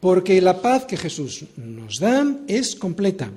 [0.00, 3.30] porque la paz que Jesús nos da es completa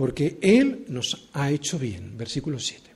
[0.00, 2.16] porque Él nos ha hecho bien.
[2.16, 2.89] Versículo 7.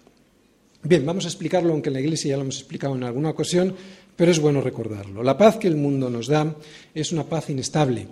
[0.87, 3.75] Bien, vamos a explicarlo, aunque en la Iglesia ya lo hemos explicado en alguna ocasión,
[4.15, 5.23] pero es bueno recordarlo.
[5.23, 6.55] La paz que el mundo nos da
[6.95, 8.07] es una paz inestable,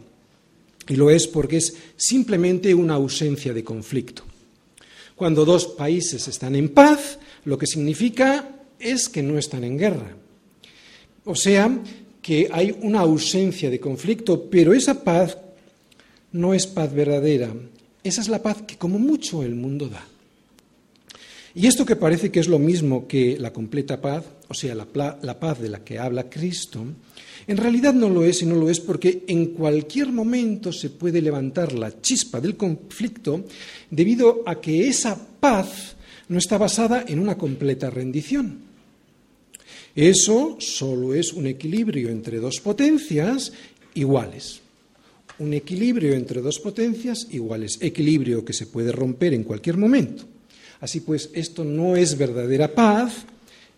[0.88, 4.22] y lo es porque es simplemente una ausencia de conflicto.
[5.14, 8.48] Cuando dos países están en paz, lo que significa
[8.78, 10.16] es que no están en guerra.
[11.26, 11.78] O sea,
[12.22, 15.36] que hay una ausencia de conflicto, pero esa paz
[16.32, 17.52] no es paz verdadera.
[18.02, 20.08] Esa es la paz que como mucho el mundo da.
[21.54, 24.86] Y esto que parece que es lo mismo que la completa paz, o sea, la,
[24.86, 26.82] paz de la que habla Cristo,
[27.46, 31.20] en realidad no lo es y no lo es porque en cualquier momento se puede
[31.20, 33.44] levantar la chispa del conflicto
[33.90, 35.96] debido a que esa paz
[36.28, 38.72] no está basada en una completa rendición.
[39.94, 43.52] Eso solo es un equilibrio entre dos potencias
[43.92, 44.60] iguales.
[45.38, 47.76] Un equilibrio entre dos potencias iguales.
[47.80, 50.24] Equilibrio que se puede romper en cualquier momento.
[50.82, 53.22] Así pues, esto no es verdadera paz,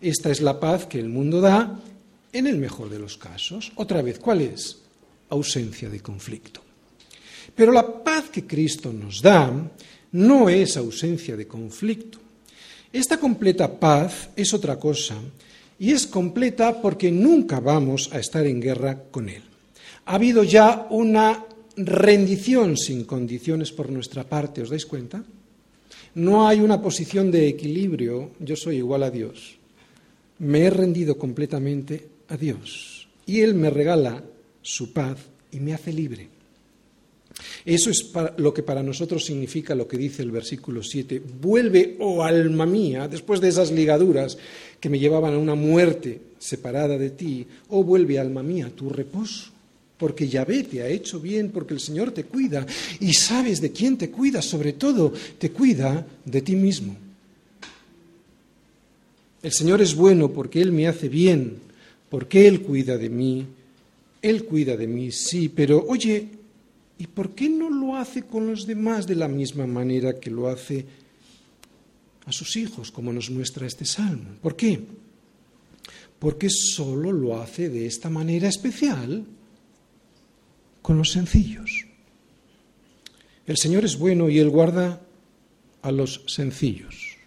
[0.01, 1.79] esta es la paz que el mundo da
[2.33, 3.71] en el mejor de los casos.
[3.75, 4.79] Otra vez, ¿cuál es?
[5.29, 6.61] Ausencia de conflicto.
[7.55, 9.53] Pero la paz que Cristo nos da
[10.13, 12.17] no es ausencia de conflicto.
[12.91, 15.15] Esta completa paz es otra cosa
[15.77, 19.43] y es completa porque nunca vamos a estar en guerra con Él.
[20.05, 21.45] Ha habido ya una
[21.77, 25.23] rendición sin condiciones por nuestra parte, ¿os dais cuenta?
[26.15, 29.57] No hay una posición de equilibrio, yo soy igual a Dios.
[30.39, 34.23] Me he rendido completamente a Dios y Él me regala
[34.61, 35.17] su paz
[35.51, 36.29] y me hace libre.
[37.65, 41.21] Eso es lo que para nosotros significa lo que dice el versículo 7.
[41.41, 44.37] Vuelve, oh alma mía, después de esas ligaduras
[44.79, 49.54] que me llevaban a una muerte separada de ti, oh vuelve, alma mía, tu reposo
[49.97, 52.65] porque Yahvé te ha hecho bien, porque el Señor te cuida
[52.99, 56.95] y sabes de quién te cuida, sobre todo te cuida de ti mismo.
[59.41, 61.57] El Señor es bueno porque Él me hace bien,
[62.09, 63.45] porque Él cuida de mí,
[64.21, 66.27] Él cuida de mí, sí, pero oye,
[66.97, 70.49] ¿y por qué no lo hace con los demás de la misma manera que lo
[70.49, 70.85] hace
[72.25, 74.31] a sus hijos, como nos muestra este salmo?
[74.41, 74.81] ¿Por qué?
[76.19, 79.25] Porque solo lo hace de esta manera especial
[80.85, 81.87] con los sencillos.
[83.47, 85.01] El Señor es bueno y Él guarda
[85.81, 87.17] a los sencillos.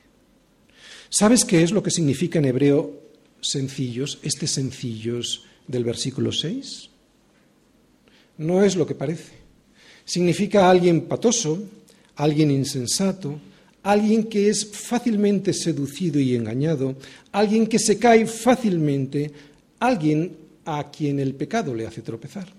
[1.11, 3.03] ¿Sabes qué es lo que significa en hebreo
[3.41, 6.89] sencillos, este sencillos del versículo 6?
[8.37, 9.33] No es lo que parece.
[10.05, 11.61] Significa alguien patoso,
[12.15, 13.41] alguien insensato,
[13.83, 16.95] alguien que es fácilmente seducido y engañado,
[17.33, 19.33] alguien que se cae fácilmente,
[19.81, 22.58] alguien a quien el pecado le hace tropezar.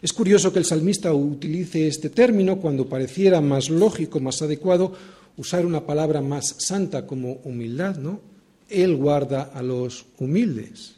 [0.00, 4.92] Es curioso que el salmista utilice este término cuando pareciera más lógico, más adecuado
[5.36, 8.20] usar una palabra más santa como humildad, ¿no?
[8.68, 10.96] Él guarda a los humildes.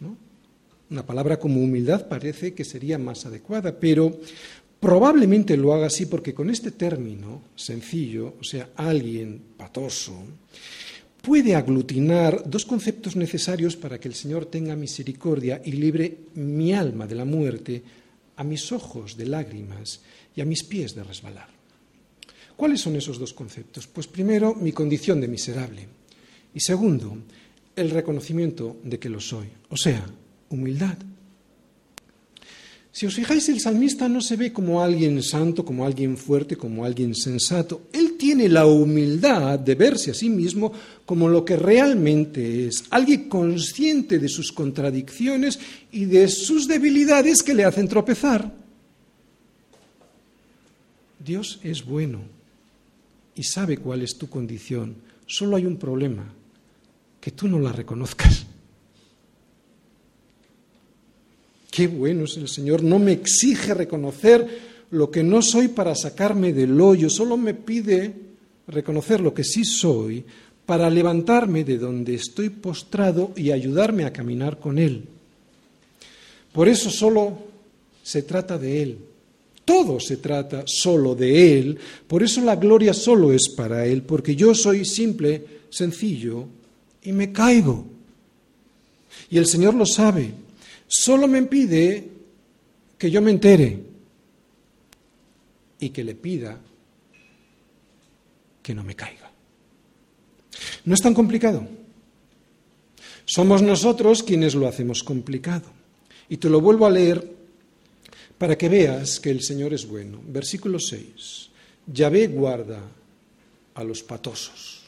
[0.00, 0.16] ¿no?
[0.90, 4.18] Una palabra como humildad parece que sería más adecuada, pero
[4.80, 10.14] probablemente lo haga así porque con este término sencillo, o sea, alguien patoso,
[11.22, 17.06] puede aglutinar dos conceptos necesarios para que el Señor tenga misericordia y libre mi alma
[17.06, 17.82] de la muerte
[18.36, 20.00] a mis ojos de lágrimas
[20.34, 21.48] y a mis pies de resbalar.
[22.56, 23.86] ¿Cuáles son esos dos conceptos?
[23.86, 25.88] Pues primero, mi condición de miserable.
[26.54, 27.18] Y segundo,
[27.74, 30.06] el reconocimiento de que lo soy, o sea,
[30.48, 30.96] humildad.
[32.96, 36.82] Si os fijáis, el salmista no se ve como alguien santo, como alguien fuerte, como
[36.82, 37.82] alguien sensato.
[37.92, 40.72] Él tiene la humildad de verse a sí mismo
[41.04, 45.58] como lo que realmente es, alguien consciente de sus contradicciones
[45.92, 48.50] y de sus debilidades que le hacen tropezar.
[51.22, 52.22] Dios es bueno
[53.34, 54.96] y sabe cuál es tu condición.
[55.26, 56.32] Solo hay un problema,
[57.20, 58.45] que tú no la reconozcas.
[61.76, 66.54] Qué bueno es el Señor, no me exige reconocer lo que no soy para sacarme
[66.54, 68.14] del hoyo, solo me pide
[68.66, 70.24] reconocer lo que sí soy
[70.64, 75.04] para levantarme de donde estoy postrado y ayudarme a caminar con Él.
[76.50, 77.36] Por eso solo
[78.02, 78.98] se trata de Él.
[79.66, 81.78] Todo se trata solo de Él.
[82.06, 86.46] Por eso la gloria solo es para Él, porque yo soy simple, sencillo
[87.02, 87.84] y me caigo.
[89.28, 90.45] Y el Señor lo sabe.
[90.86, 92.08] Solo me pide
[92.98, 93.80] que yo me entere
[95.80, 96.58] y que le pida
[98.62, 99.30] que no me caiga.
[100.84, 101.66] No es tan complicado.
[103.24, 105.70] Somos nosotros quienes lo hacemos complicado.
[106.28, 107.36] Y te lo vuelvo a leer
[108.38, 110.20] para que veas que el Señor es bueno.
[110.26, 111.50] Versículo 6.
[111.92, 112.80] Yahvé guarda
[113.74, 114.82] a los patosos.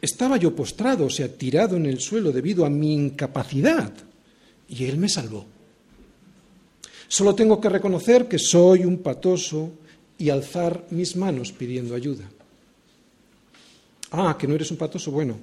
[0.00, 3.92] Estaba yo postrado, o sea, tirado en el suelo debido a mi incapacidad,
[4.74, 5.46] y Él me salvó.
[7.08, 9.70] Solo tengo que reconocer que soy un patoso
[10.18, 12.28] y alzar mis manos pidiendo ayuda.
[14.10, 15.36] Ah, que no eres un patoso, bueno,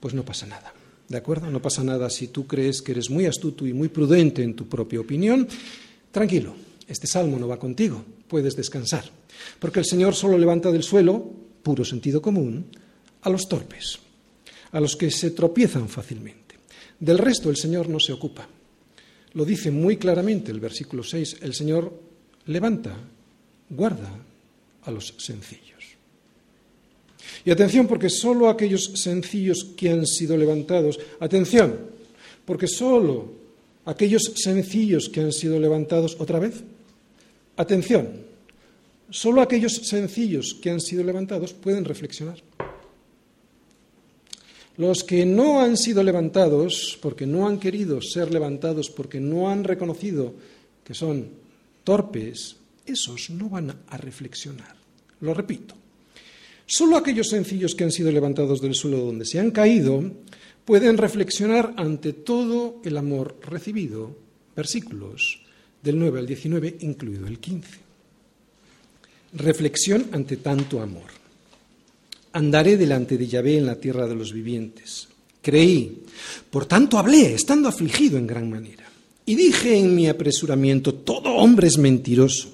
[0.00, 0.72] pues no pasa nada.
[1.08, 1.50] ¿De acuerdo?
[1.50, 4.68] No pasa nada si tú crees que eres muy astuto y muy prudente en tu
[4.68, 5.46] propia opinión.
[6.10, 6.54] Tranquilo,
[6.88, 9.04] este salmo no va contigo, puedes descansar.
[9.58, 11.24] Porque el Señor solo levanta del suelo,
[11.62, 12.66] puro sentido común,
[13.22, 13.98] a los torpes,
[14.72, 16.41] a los que se tropiezan fácilmente.
[17.02, 18.46] Del resto el Señor no se ocupa.
[19.32, 21.92] Lo dice muy claramente el versículo 6, el Señor
[22.46, 22.96] levanta,
[23.70, 24.08] guarda
[24.84, 25.82] a los sencillos.
[27.44, 31.76] Y atención, porque solo aquellos sencillos que han sido levantados, atención,
[32.44, 33.32] porque solo
[33.84, 36.62] aquellos sencillos que han sido levantados otra vez,
[37.56, 38.10] atención,
[39.10, 42.40] solo aquellos sencillos que han sido levantados pueden reflexionar.
[44.76, 49.64] Los que no han sido levantados, porque no han querido ser levantados, porque no han
[49.64, 50.34] reconocido
[50.84, 51.28] que son
[51.84, 52.56] torpes,
[52.86, 54.74] esos no van a reflexionar.
[55.20, 55.76] Lo repito,
[56.74, 60.02] Solo aquellos sencillos que han sido levantados del suelo donde se han caído
[60.64, 64.16] pueden reflexionar ante todo el amor recibido.
[64.56, 65.42] Versículos
[65.82, 67.68] del 9 al 19, incluido el 15.
[69.34, 71.21] Reflexión ante tanto amor.
[72.32, 75.08] Andaré delante de Yahvé en la tierra de los vivientes.
[75.42, 76.02] Creí,
[76.50, 78.88] por tanto hablé, estando afligido en gran manera.
[79.26, 82.48] Y dije en mi apresuramiento, todo hombre es mentiroso.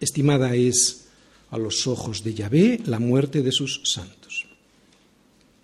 [0.00, 1.04] Estimada es
[1.50, 4.46] a los ojos de Yahvé la muerte de sus santos.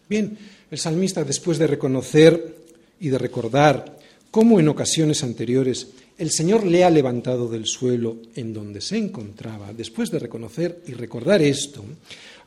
[0.09, 0.39] Bien,
[0.71, 2.57] el salmista, después de reconocer
[3.01, 3.99] y de recordar
[4.31, 9.73] cómo en ocasiones anteriores el Señor le ha levantado del suelo en donde se encontraba,
[9.73, 11.85] después de reconocer y recordar esto,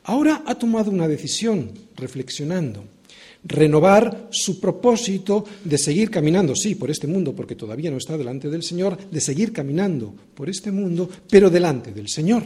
[0.04, 2.84] ahora ha tomado una decisión, reflexionando,
[3.44, 8.48] renovar su propósito de seguir caminando, sí, por este mundo, porque todavía no está delante
[8.48, 12.44] del Señor, de seguir caminando por este mundo, pero delante del Señor.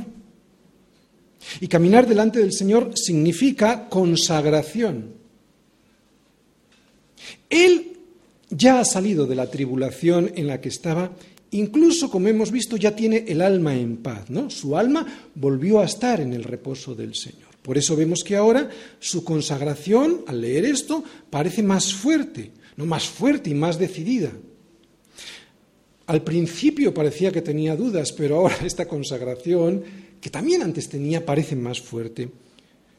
[1.60, 5.14] Y caminar delante del Señor significa consagración.
[7.48, 7.92] Él
[8.50, 11.12] ya ha salido de la tribulación en la que estaba,
[11.52, 14.50] incluso como hemos visto ya tiene el alma en paz, ¿no?
[14.50, 17.45] Su alma volvió a estar en el reposo del Señor.
[17.66, 23.08] Por eso vemos que ahora su consagración, al leer esto, parece más fuerte, no más
[23.08, 24.30] fuerte y más decidida.
[26.06, 29.82] Al principio parecía que tenía dudas, pero ahora esta consagración
[30.20, 32.28] que también antes tenía, parece más fuerte,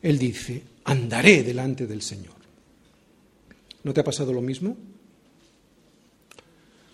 [0.01, 2.36] él dice, andaré delante del Señor.
[3.86, 4.76] ¿No te ha pasado lo mismo?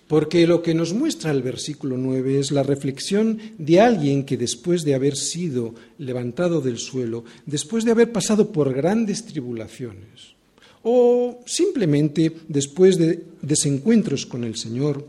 [0.07, 4.83] Porque lo que nos muestra el versículo 9 es la reflexión de alguien que después
[4.83, 10.35] de haber sido levantado del suelo, después de haber pasado por grandes tribulaciones,
[10.83, 15.07] o simplemente después de desencuentros con el Señor,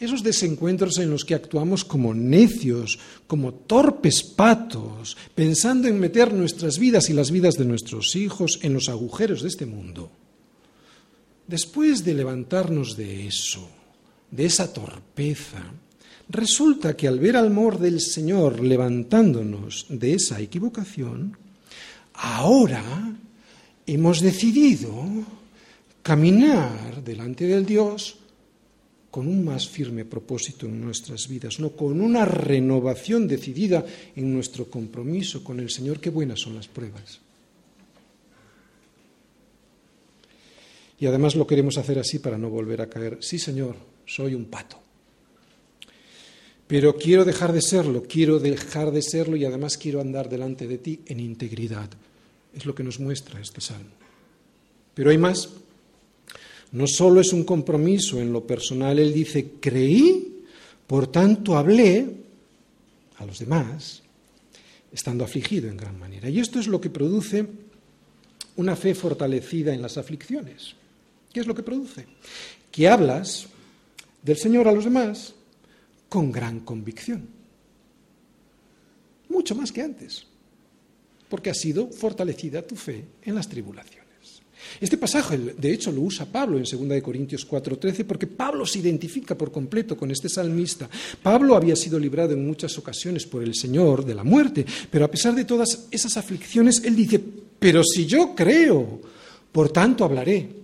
[0.00, 6.80] esos desencuentros en los que actuamos como necios, como torpes patos, pensando en meter nuestras
[6.80, 10.10] vidas y las vidas de nuestros hijos en los agujeros de este mundo.
[11.46, 13.68] Después de levantarnos de eso,
[14.32, 15.62] de esa torpeza,
[16.28, 21.36] resulta que al ver al amor del Señor levantándonos de esa equivocación,
[22.14, 22.82] ahora
[23.86, 24.90] hemos decidido
[26.02, 28.16] caminar delante del Dios
[29.10, 33.84] con un más firme propósito en nuestras vidas, no con una renovación decidida
[34.16, 36.00] en nuestro compromiso con el Señor.
[36.00, 37.20] Qué buenas son las pruebas.
[40.98, 43.18] Y además lo queremos hacer así para no volver a caer.
[43.20, 44.78] Sí, Señor, soy un pato.
[46.66, 50.78] Pero quiero dejar de serlo, quiero dejar de serlo y además quiero andar delante de
[50.78, 51.88] ti en integridad.
[52.54, 53.92] Es lo que nos muestra este salmo.
[54.94, 55.48] Pero hay más.
[56.72, 60.44] No solo es un compromiso en lo personal, él dice, creí,
[60.86, 62.06] por tanto hablé
[63.18, 64.02] a los demás,
[64.90, 66.28] estando afligido en gran manera.
[66.28, 67.46] Y esto es lo que produce
[68.56, 70.74] una fe fortalecida en las aflicciones.
[71.32, 72.06] ¿Qué es lo que produce?
[72.70, 73.48] Que hablas
[74.22, 75.34] del Señor a los demás
[76.08, 77.26] con gran convicción.
[79.28, 80.26] Mucho más que antes,
[81.28, 84.02] porque ha sido fortalecida tu fe en las tribulaciones.
[84.80, 89.36] Este pasaje, de hecho, lo usa Pablo en 2 Corintios 4:13 porque Pablo se identifica
[89.36, 90.88] por completo con este salmista.
[91.22, 95.10] Pablo había sido librado en muchas ocasiones por el Señor de la muerte, pero a
[95.10, 97.20] pesar de todas esas aflicciones, él dice,
[97.58, 99.00] pero si yo creo,
[99.50, 100.61] por tanto hablaré.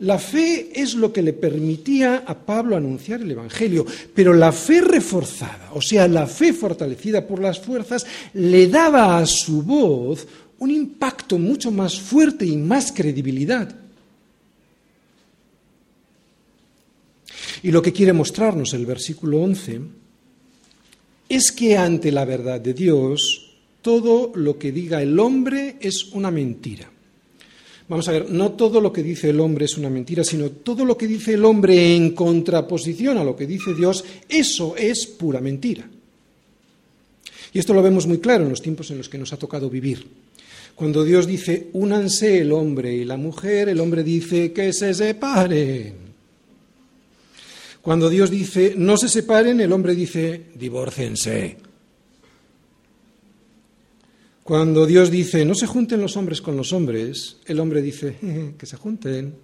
[0.00, 4.82] La fe es lo que le permitía a Pablo anunciar el Evangelio, pero la fe
[4.82, 10.26] reforzada, o sea, la fe fortalecida por las fuerzas, le daba a su voz
[10.58, 13.74] un impacto mucho más fuerte y más credibilidad.
[17.62, 19.80] Y lo que quiere mostrarnos el versículo 11
[21.28, 26.30] es que ante la verdad de Dios, todo lo que diga el hombre es una
[26.30, 26.90] mentira.
[27.88, 30.84] Vamos a ver, no todo lo que dice el hombre es una mentira, sino todo
[30.84, 35.40] lo que dice el hombre en contraposición a lo que dice Dios, eso es pura
[35.40, 35.88] mentira.
[37.52, 39.70] Y esto lo vemos muy claro en los tiempos en los que nos ha tocado
[39.70, 40.04] vivir.
[40.74, 45.94] Cuando Dios dice, únanse el hombre y la mujer, el hombre dice que se separen.
[47.80, 51.56] Cuando Dios dice, no se separen, el hombre dice, divórcense.
[54.46, 58.64] Cuando Dios dice, no se junten los hombres con los hombres, el hombre dice, que
[58.64, 59.34] se junten.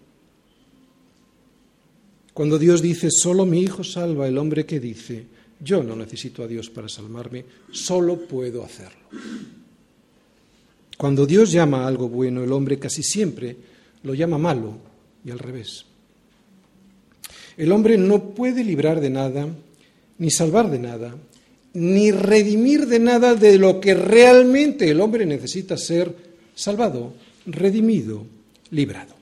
[2.32, 5.26] Cuando Dios dice, solo mi hijo salva, el hombre que dice,
[5.59, 9.09] yo no necesito a Dios para salvarme, solo puedo hacerlo.
[10.96, 13.57] Cuando Dios llama a algo bueno, el hombre casi siempre
[14.05, 14.78] lo llama malo
[15.24, 15.84] y al revés.
[17.57, 19.48] El hombre no puede librar de nada,
[20.18, 21.16] ni salvar de nada,
[21.75, 26.14] ni redimir de nada de lo que realmente el hombre necesita ser
[26.55, 27.12] salvado,
[27.47, 28.25] redimido,
[28.70, 29.14] librado.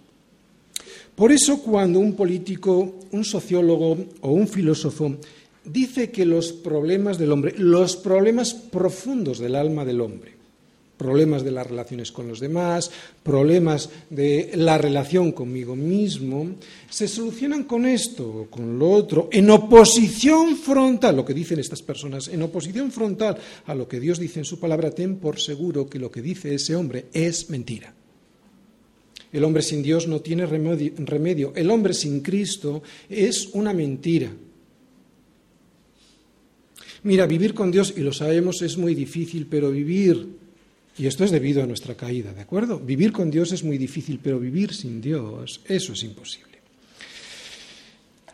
[1.15, 5.17] Por eso cuando un político, un sociólogo o un filósofo
[5.65, 10.40] dice que los problemas del hombre, los problemas profundos del alma del hombre,
[11.01, 12.91] problemas de las relaciones con los demás,
[13.23, 16.57] problemas de la relación conmigo mismo,
[16.91, 21.81] se solucionan con esto o con lo otro, en oposición frontal, lo que dicen estas
[21.81, 25.89] personas, en oposición frontal a lo que Dios dice en su palabra, ten por seguro
[25.89, 27.95] que lo que dice ese hombre es mentira.
[29.33, 34.31] El hombre sin Dios no tiene remedio, el hombre sin Cristo es una mentira.
[37.05, 40.40] Mira, vivir con Dios, y lo sabemos, es muy difícil, pero vivir
[41.01, 42.79] y esto es debido a nuestra caída, ¿de acuerdo?
[42.79, 46.59] Vivir con Dios es muy difícil, pero vivir sin Dios, eso es imposible.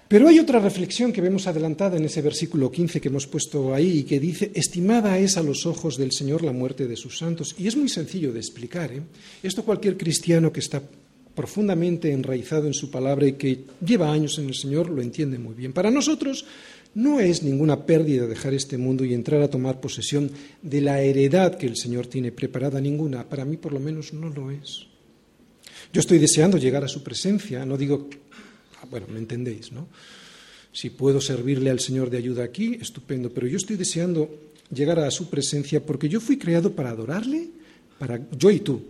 [0.09, 3.99] Pero hay otra reflexión que vemos adelantada en ese versículo 15 que hemos puesto ahí
[3.99, 7.55] y que dice, estimada es a los ojos del Señor la muerte de sus santos.
[7.57, 8.93] Y es muy sencillo de explicar.
[8.93, 9.03] ¿eh?
[9.45, 10.83] Esto cualquier cristiano que está
[11.37, 15.55] profundamente enraizado en su palabra y que lleva años en el Señor lo entiende muy
[15.55, 15.73] bien.
[15.73, 16.45] Para nosotros
[16.97, 20.31] no es ninguna pérdida dejar este mundo y entrar a tomar posesión
[20.63, 23.29] de la heredad que el Señor tiene preparada, ninguna.
[23.29, 24.87] Para mí por lo menos no lo es.
[25.93, 28.09] Yo estoy deseando llegar a su presencia, no digo,
[28.81, 29.89] ah, bueno, me entendéis, ¿no?
[30.73, 34.31] Si puedo servirle al Señor de ayuda aquí, estupendo, pero yo estoy deseando
[34.73, 37.51] llegar a su presencia porque yo fui creado para adorarle,
[37.99, 38.81] para yo y tú,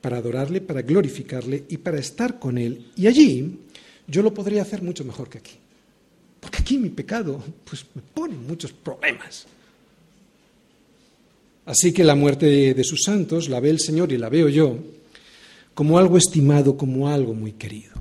[0.00, 2.86] para adorarle, para glorificarle y para estar con él.
[2.96, 3.58] Y allí
[4.08, 5.58] yo lo podría hacer mucho mejor que aquí.
[6.44, 9.46] Porque aquí mi pecado pues, me pone muchos problemas.
[11.64, 14.78] Así que la muerte de sus santos la ve el Señor y la veo yo
[15.72, 17.94] como algo estimado, como algo muy querido.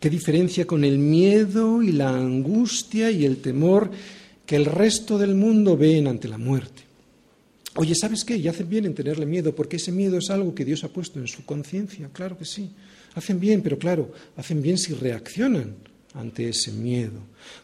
[0.00, 3.92] ¿Qué diferencia con el miedo y la angustia y el temor
[4.44, 6.82] que el resto del mundo ven ante la muerte?
[7.76, 8.36] Oye, ¿sabes qué?
[8.36, 11.20] Y hacen bien en tenerle miedo, porque ese miedo es algo que Dios ha puesto
[11.20, 12.68] en su conciencia, claro que sí.
[13.14, 15.76] Hacen bien, pero claro, hacen bien si reaccionan
[16.16, 17.20] ante ese miedo,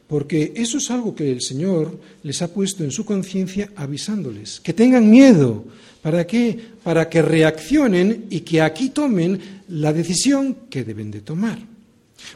[0.06, 4.72] porque eso es algo que el Señor les ha puesto en su conciencia avisándoles, que
[4.72, 5.64] tengan miedo.
[6.02, 6.58] ¿Para qué?
[6.82, 11.58] Para que reaccionen y que aquí tomen la decisión que deben de tomar.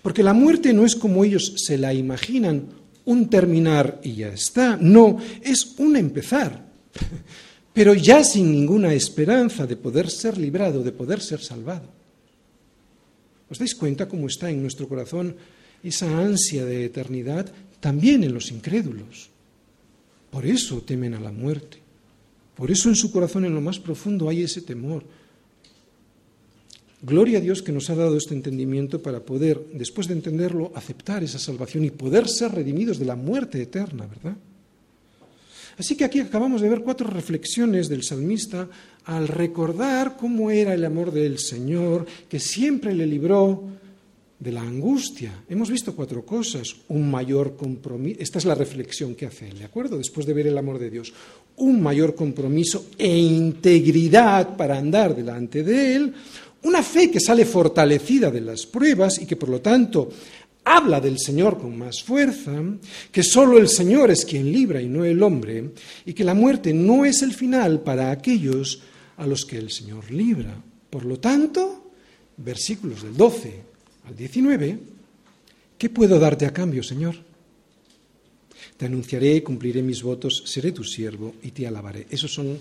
[0.03, 2.69] Porque la muerte no es como ellos se la imaginan,
[3.05, 4.77] un terminar y ya está.
[4.81, 6.67] No, es un empezar,
[7.73, 11.89] pero ya sin ninguna esperanza de poder ser librado, de poder ser salvado.
[13.49, 15.37] ¿Os dais cuenta cómo está en nuestro corazón
[15.89, 19.31] esa ansia de eternidad también en los incrédulos.
[20.31, 21.79] Por eso temen a la muerte.
[22.57, 25.05] Por eso en su corazón, en lo más profundo, hay ese temor.
[27.03, 31.23] Gloria a Dios que nos ha dado este entendimiento para poder, después de entenderlo, aceptar
[31.23, 34.37] esa salvación y poder ser redimidos de la muerte eterna, ¿verdad?
[35.79, 38.67] Así que aquí acabamos de ver cuatro reflexiones del salmista
[39.05, 43.63] al recordar cómo era el amor del Señor, que siempre le libró
[44.39, 45.45] de la angustia.
[45.49, 46.75] Hemos visto cuatro cosas.
[46.89, 48.21] Un mayor compromiso.
[48.21, 49.97] Esta es la reflexión que hace él, ¿de acuerdo?
[49.99, 51.13] Después de ver el amor de Dios.
[51.57, 56.15] Un mayor compromiso e integridad para andar delante de él.
[56.63, 60.11] Una fe que sale fortalecida de las pruebas y que por lo tanto
[60.65, 62.61] habla del Señor con más fuerza,
[63.13, 65.71] que solo el Señor es quien libra y no el hombre,
[66.05, 68.83] y que la muerte no es el final para aquellos
[69.17, 70.61] a los que el Señor libra.
[70.91, 71.93] Por lo tanto,
[72.37, 73.66] versículos del 12
[74.07, 74.79] al 19,
[75.77, 77.17] ¿qué puedo darte a cambio, Señor?
[78.77, 82.07] Te anunciaré, cumpliré mis votos, seré tu siervo y te alabaré.
[82.17, 82.59] Son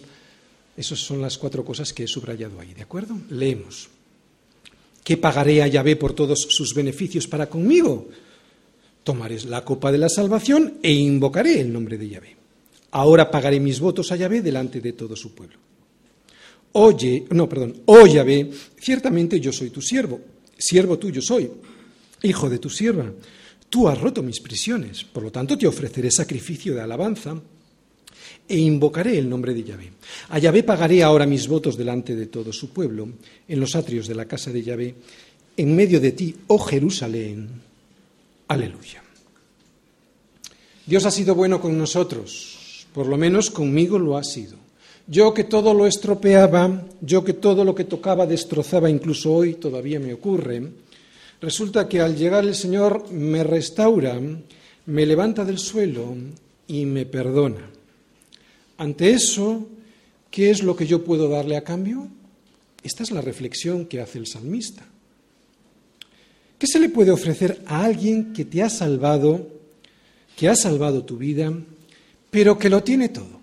[0.76, 3.18] Esas son las cuatro cosas que he subrayado ahí, ¿de acuerdo?
[3.30, 3.89] Leemos.
[5.04, 8.10] ¿Qué pagaré a Yahvé por todos sus beneficios para conmigo?
[9.04, 12.36] Tomaré la copa de la salvación e invocaré el nombre de Yahvé.
[12.91, 15.58] Ahora pagaré mis votos a Yahvé delante de todo su pueblo.
[16.72, 20.20] Oye, no, perdón, oh Yahvé, ciertamente yo soy tu siervo,
[20.58, 21.49] siervo tuyo soy,
[22.22, 23.12] hijo de tu sierva.
[23.70, 27.36] Tú has roto mis prisiones, por lo tanto te ofreceré sacrificio de alabanza
[28.47, 29.91] e invocaré el nombre de Yahvé.
[30.30, 33.10] A Yahvé pagaré ahora mis votos delante de todo su pueblo,
[33.47, 34.95] en los atrios de la casa de Yahvé,
[35.58, 37.49] en medio de ti, oh Jerusalén.
[38.47, 39.03] Aleluya.
[40.86, 44.64] Dios ha sido bueno con nosotros, por lo menos conmigo lo ha sido.
[45.08, 49.99] Yo que todo lo estropeaba, yo que todo lo que tocaba destrozaba, incluso hoy todavía
[49.99, 50.64] me ocurre,
[51.39, 54.20] resulta que al llegar el Señor me restaura,
[54.88, 56.16] me levanta del suelo
[56.68, 57.70] y me perdona.
[58.78, 59.68] Ante eso,
[60.32, 62.08] ¿qué es lo que yo puedo darle a cambio?
[62.82, 64.88] Esta es la reflexión que hace el salmista.
[66.58, 69.49] ¿Qué se le puede ofrecer a alguien que te ha salvado,
[70.36, 71.53] que ha salvado tu vida,
[72.32, 73.35] pero que lo tiene todo?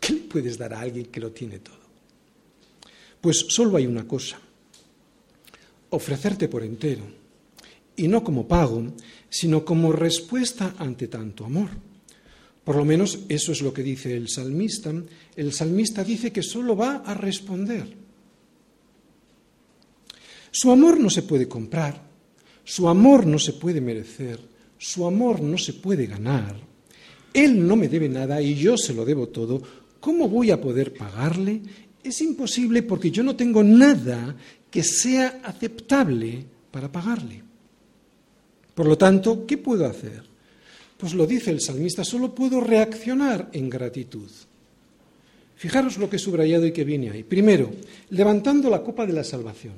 [0.00, 1.78] ¿Qué le puedes dar a alguien que lo tiene todo?
[3.20, 4.40] Pues solo hay una cosa,
[5.90, 7.04] ofrecerte por entero,
[7.96, 8.82] y no como pago,
[9.28, 11.68] sino como respuesta ante tanto amor.
[12.64, 14.92] Por lo menos eso es lo que dice el salmista.
[15.36, 17.96] El salmista dice que solo va a responder.
[20.50, 22.02] Su amor no se puede comprar,
[22.64, 24.40] su amor no se puede merecer,
[24.78, 26.56] su amor no se puede ganar.
[27.32, 29.62] Él no me debe nada y yo se lo debo todo.
[30.00, 31.60] ¿Cómo voy a poder pagarle?
[32.02, 34.34] Es imposible porque yo no tengo nada
[34.70, 37.42] que sea aceptable para pagarle.
[38.74, 40.22] Por lo tanto, ¿qué puedo hacer?
[40.96, 44.30] Pues lo dice el salmista, solo puedo reaccionar en gratitud.
[45.56, 47.22] Fijaros lo que he subrayado y que viene ahí.
[47.22, 47.70] Primero,
[48.10, 49.74] levantando la copa de la salvación.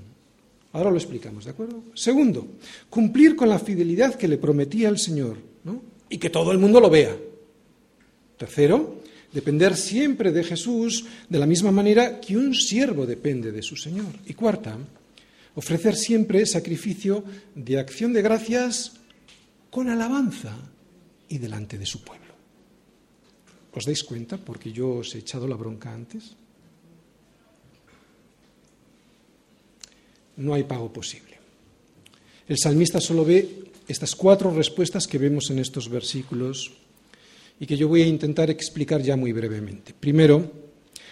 [0.72, 1.82] Ahora lo explicamos, ¿de acuerdo?
[1.94, 2.46] Segundo,
[2.88, 5.82] cumplir con la fidelidad que le prometía el Señor, ¿no?
[6.08, 7.16] Y que todo el mundo lo vea.
[8.38, 9.01] Tercero,
[9.32, 14.12] depender siempre de Jesús de la misma manera que un siervo depende de su Señor.
[14.26, 14.76] Y cuarta,
[15.54, 17.24] ofrecer siempre sacrificio
[17.54, 18.92] de acción de gracias
[19.70, 20.56] con alabanza
[21.28, 22.22] y delante de su pueblo.
[23.72, 24.36] ¿Os dais cuenta?
[24.36, 26.36] Porque yo os he echado la bronca antes.
[30.36, 31.40] No hay pago posible.
[32.46, 36.81] El salmista solo ve estas cuatro respuestas que vemos en estos versículos
[37.62, 39.94] y que yo voy a intentar explicar ya muy brevemente.
[39.94, 40.50] Primero,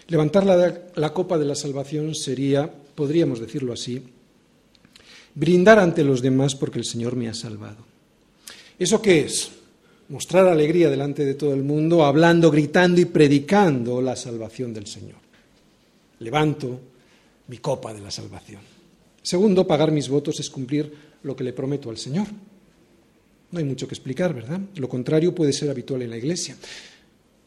[0.08, 4.02] levantar la, copa de la salvación sería, podríamos decirlo así,
[5.32, 7.86] brindar ante los demás porque el Señor me ha salvado.
[8.80, 9.52] ¿Eso qué es?
[10.08, 15.20] mostrar alegría delante de todo el mundo, hablando, gritando y predicando la salvación del Señor.
[16.18, 16.80] Levanto
[17.46, 18.60] mi copa de la salvación.
[19.22, 20.92] Segundo, pagar mis votos es cumplir
[21.22, 22.26] lo que le prometo al Señor.
[23.52, 24.60] No hay mucho que explicar, ¿verdad?
[24.76, 26.56] Lo contrario puede ser habitual en la Iglesia.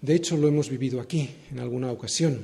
[0.01, 2.39] De hecho, lo hemos vivido aquí en alguna ocasión.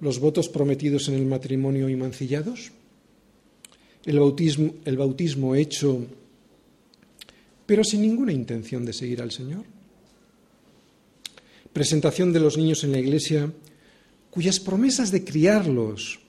[0.00, 2.72] Los votos prometidos en el matrimonio y mancillados,
[4.04, 6.06] el bautismo, el bautismo hecho
[7.66, 9.64] pero sin ninguna intención de seguir al Señor.
[11.72, 13.50] Presentación de los niños en la iglesia
[14.30, 16.20] cuyas promesas de criarlos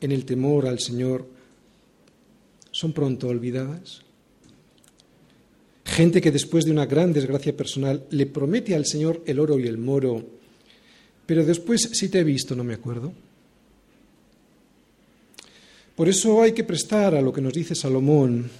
[0.00, 1.26] en el temor al Señor
[2.70, 4.01] son pronto olvidadas.
[5.92, 9.66] Gente que después de una gran desgracia personal le promete al Señor el oro y
[9.66, 10.24] el moro,
[11.26, 13.12] pero después si te he visto no me acuerdo.
[15.94, 18.50] Por eso hay que prestar a lo que nos dice Salomón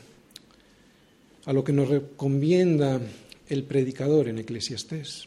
[1.46, 3.00] a lo que nos recomienda
[3.48, 5.26] el predicador en Eclesiastés.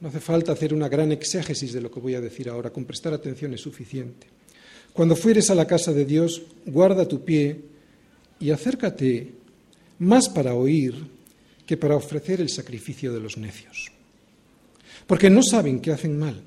[0.00, 2.84] No hace falta hacer una gran exégesis de lo que voy a decir ahora, con
[2.84, 4.28] prestar atención es suficiente.
[4.92, 7.60] Cuando fueres a la casa de Dios, guarda tu pie
[8.40, 9.37] y acércate
[9.98, 10.94] más para oír
[11.66, 13.90] que para ofrecer el sacrificio de los necios.
[15.06, 16.40] Porque no saben que hacen mal.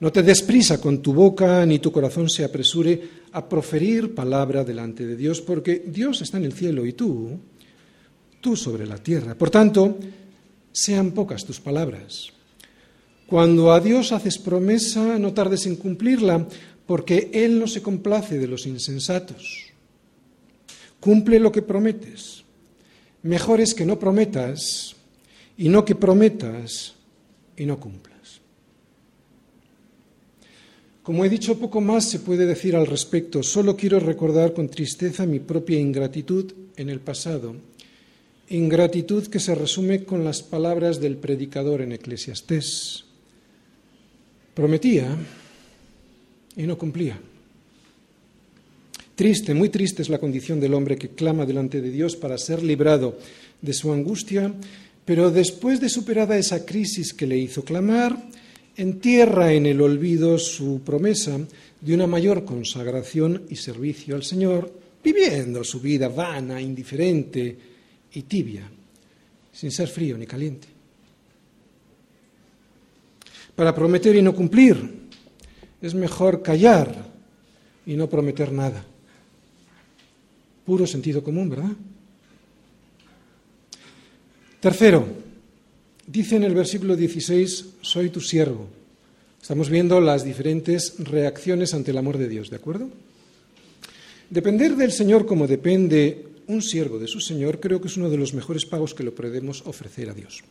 [0.00, 4.64] No te des prisa con tu boca, ni tu corazón se apresure a proferir palabra
[4.64, 7.38] delante de Dios, porque Dios está en el cielo y tú,
[8.40, 9.34] tú sobre la tierra.
[9.36, 9.98] Por tanto,
[10.72, 12.32] sean pocas tus palabras.
[13.26, 16.48] Cuando a Dios haces promesa, no tardes en cumplirla,
[16.86, 19.66] porque Él no se complace de los insensatos.
[21.00, 22.41] Cumple lo que prometes.
[23.22, 24.96] Mejor es que no prometas
[25.56, 26.94] y no que prometas
[27.56, 28.40] y no cumplas.
[31.02, 33.42] Como he dicho, poco más se puede decir al respecto.
[33.42, 37.56] Solo quiero recordar con tristeza mi propia ingratitud en el pasado.
[38.48, 43.04] Ingratitud que se resume con las palabras del predicador en Eclesiastés.
[44.54, 45.16] Prometía
[46.56, 47.18] y no cumplía.
[49.14, 52.62] Triste, muy triste es la condición del hombre que clama delante de Dios para ser
[52.62, 53.18] librado
[53.60, 54.54] de su angustia,
[55.04, 58.16] pero después de superada esa crisis que le hizo clamar,
[58.76, 61.38] entierra en el olvido su promesa
[61.80, 64.72] de una mayor consagración y servicio al Señor,
[65.04, 67.56] viviendo su vida vana, indiferente
[68.14, 68.62] y tibia,
[69.52, 70.68] sin ser frío ni caliente.
[73.54, 75.02] Para prometer y no cumplir,
[75.82, 77.10] es mejor callar
[77.84, 78.86] y no prometer nada.
[80.64, 81.72] Puro sentido común, ¿verdad?
[84.60, 85.06] Tercero,
[86.06, 88.68] dice en el versículo 16, soy tu siervo.
[89.40, 92.88] Estamos viendo las diferentes reacciones ante el amor de Dios, ¿de acuerdo?
[94.30, 98.16] Depender del Señor como depende un siervo de su Señor creo que es uno de
[98.16, 100.42] los mejores pagos que le podemos ofrecer a Dios.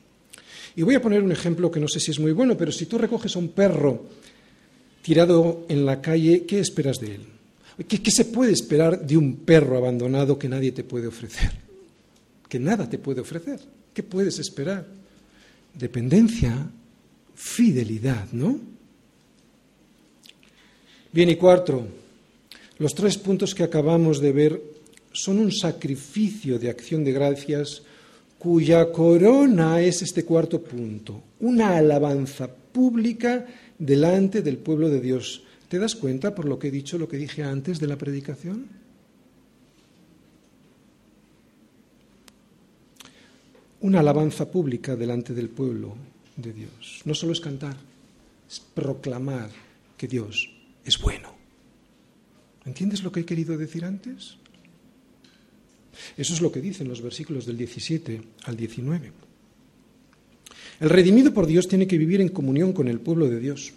[0.75, 2.85] Y voy a poner un ejemplo que no sé si es muy bueno, pero si
[2.85, 4.05] tú recoges a un perro
[5.01, 7.21] tirado en la calle, ¿qué esperas de él?
[7.87, 11.51] ¿Qué, se puede esperar de un perro abandonado que nadie te puede ofrecer?
[12.47, 13.59] Que nada te puede ofrecer.
[13.93, 14.85] ¿Qué puedes esperar?
[15.73, 16.69] Dependencia,
[17.33, 18.59] fidelidad, ¿no?
[21.13, 21.87] Bien, y cuarto,
[22.77, 24.61] los tres puntos que acabamos de ver
[25.11, 27.83] son un sacrificio de acción de gracias
[28.39, 33.45] cuya corona es este cuarto punto, una alabanza pública
[33.77, 35.43] delante del pueblo de Dios.
[35.71, 38.67] ¿Te das cuenta por lo que he dicho, lo que dije antes de la predicación?
[43.79, 45.95] Una alabanza pública delante del pueblo
[46.35, 47.03] de Dios.
[47.05, 47.77] No solo es cantar,
[48.49, 49.49] es proclamar
[49.95, 50.51] que Dios
[50.83, 51.33] es bueno.
[52.65, 54.35] ¿Entiendes lo que he querido decir antes?
[56.17, 59.13] Eso es lo que dicen los versículos del 17 al 19.
[60.81, 63.71] El redimido por Dios tiene que vivir en comunión con el pueblo de Dios.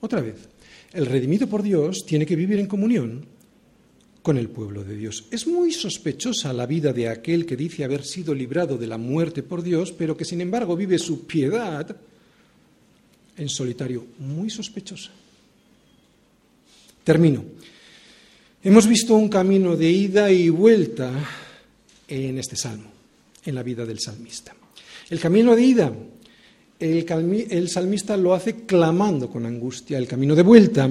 [0.00, 0.51] Otra vez,
[0.92, 3.24] el redimido por Dios tiene que vivir en comunión
[4.22, 5.24] con el pueblo de Dios.
[5.30, 9.42] Es muy sospechosa la vida de aquel que dice haber sido librado de la muerte
[9.42, 11.96] por Dios, pero que sin embargo vive su piedad
[13.36, 14.06] en solitario.
[14.18, 15.10] Muy sospechosa.
[17.02, 17.44] Termino.
[18.62, 21.12] Hemos visto un camino de ida y vuelta
[22.06, 22.92] en este salmo,
[23.44, 24.54] en la vida del salmista.
[25.10, 25.92] El camino de ida,
[26.82, 29.98] el, salmista lo hace clamando con angustia.
[29.98, 30.90] El camino de vuelta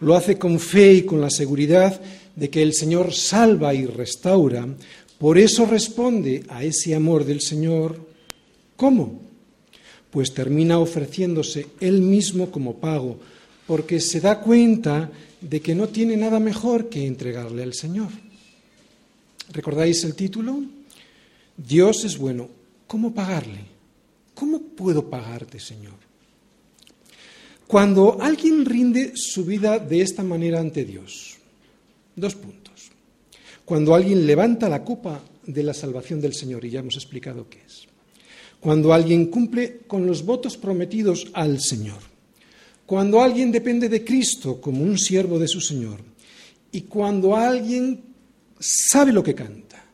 [0.00, 2.00] lo hace con fe y con la seguridad
[2.36, 4.66] de que el Señor salva y restaura.
[5.18, 7.98] Por eso responde a ese amor del Señor.
[8.76, 9.20] ¿Cómo?
[10.10, 13.18] Pues termina ofreciéndose él mismo como pago,
[13.66, 15.10] porque se da cuenta
[15.40, 18.08] de que no tiene nada mejor que entregarle al Señor.
[19.52, 20.62] ¿Recordáis el título?
[21.56, 22.48] Dios es bueno.
[22.86, 23.77] ¿Cómo pagarle?
[24.38, 25.98] ¿Cómo puedo pagarte, Señor?
[27.66, 31.38] Cuando alguien rinde su vida de esta manera ante Dios,
[32.14, 32.92] dos puntos.
[33.64, 37.62] Cuando alguien levanta la copa de la salvación del Señor, y ya hemos explicado qué
[37.66, 37.88] es.
[38.60, 41.98] Cuando alguien cumple con los votos prometidos al Señor.
[42.86, 45.98] Cuando alguien depende de Cristo como un siervo de su Señor
[46.70, 48.00] y cuando alguien
[48.60, 49.84] sabe lo que canta,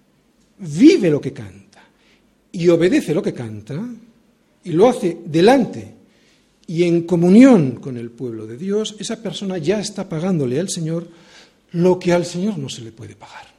[0.59, 1.82] vive lo que canta
[2.53, 3.82] y obedece lo que canta
[4.65, 5.95] y lo hace delante
[6.67, 11.09] y en comunión con el pueblo de Dios, esa persona ya está pagándole al Señor
[11.73, 13.53] lo que al Señor no se le puede pagar.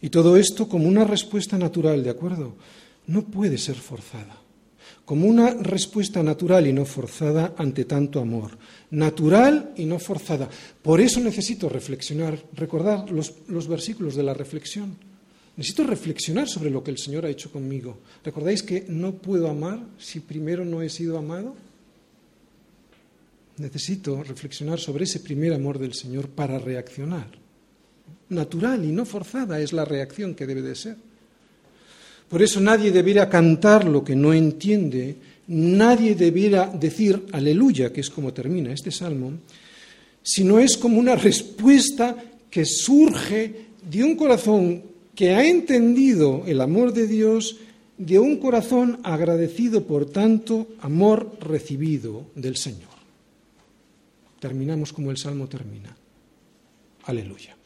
[0.00, 2.54] Y todo esto como una respuesta natural, ¿de acuerdo?
[3.06, 4.43] No puede ser forzada.
[5.04, 8.56] Como una respuesta natural y no forzada ante tanto amor.
[8.90, 10.48] Natural y no forzada.
[10.82, 14.96] Por eso necesito reflexionar, recordar los, los versículos de la reflexión.
[15.56, 17.98] Necesito reflexionar sobre lo que el Señor ha hecho conmigo.
[18.24, 21.54] ¿Recordáis que no puedo amar si primero no he sido amado?
[23.58, 27.44] Necesito reflexionar sobre ese primer amor del Señor para reaccionar
[28.28, 30.96] natural y no forzada es la reacción que debe de ser.
[32.28, 35.16] Por eso nadie debiera cantar lo que no entiende,
[35.48, 39.32] nadie debiera decir aleluya, que es como termina este salmo,
[40.22, 42.16] sino es como una respuesta
[42.50, 44.82] que surge de un corazón
[45.14, 47.56] que ha entendido el amor de Dios,
[47.98, 52.94] de un corazón agradecido por tanto amor recibido del Señor.
[54.40, 55.96] Terminamos como el salmo termina.
[57.04, 57.56] Aleluya.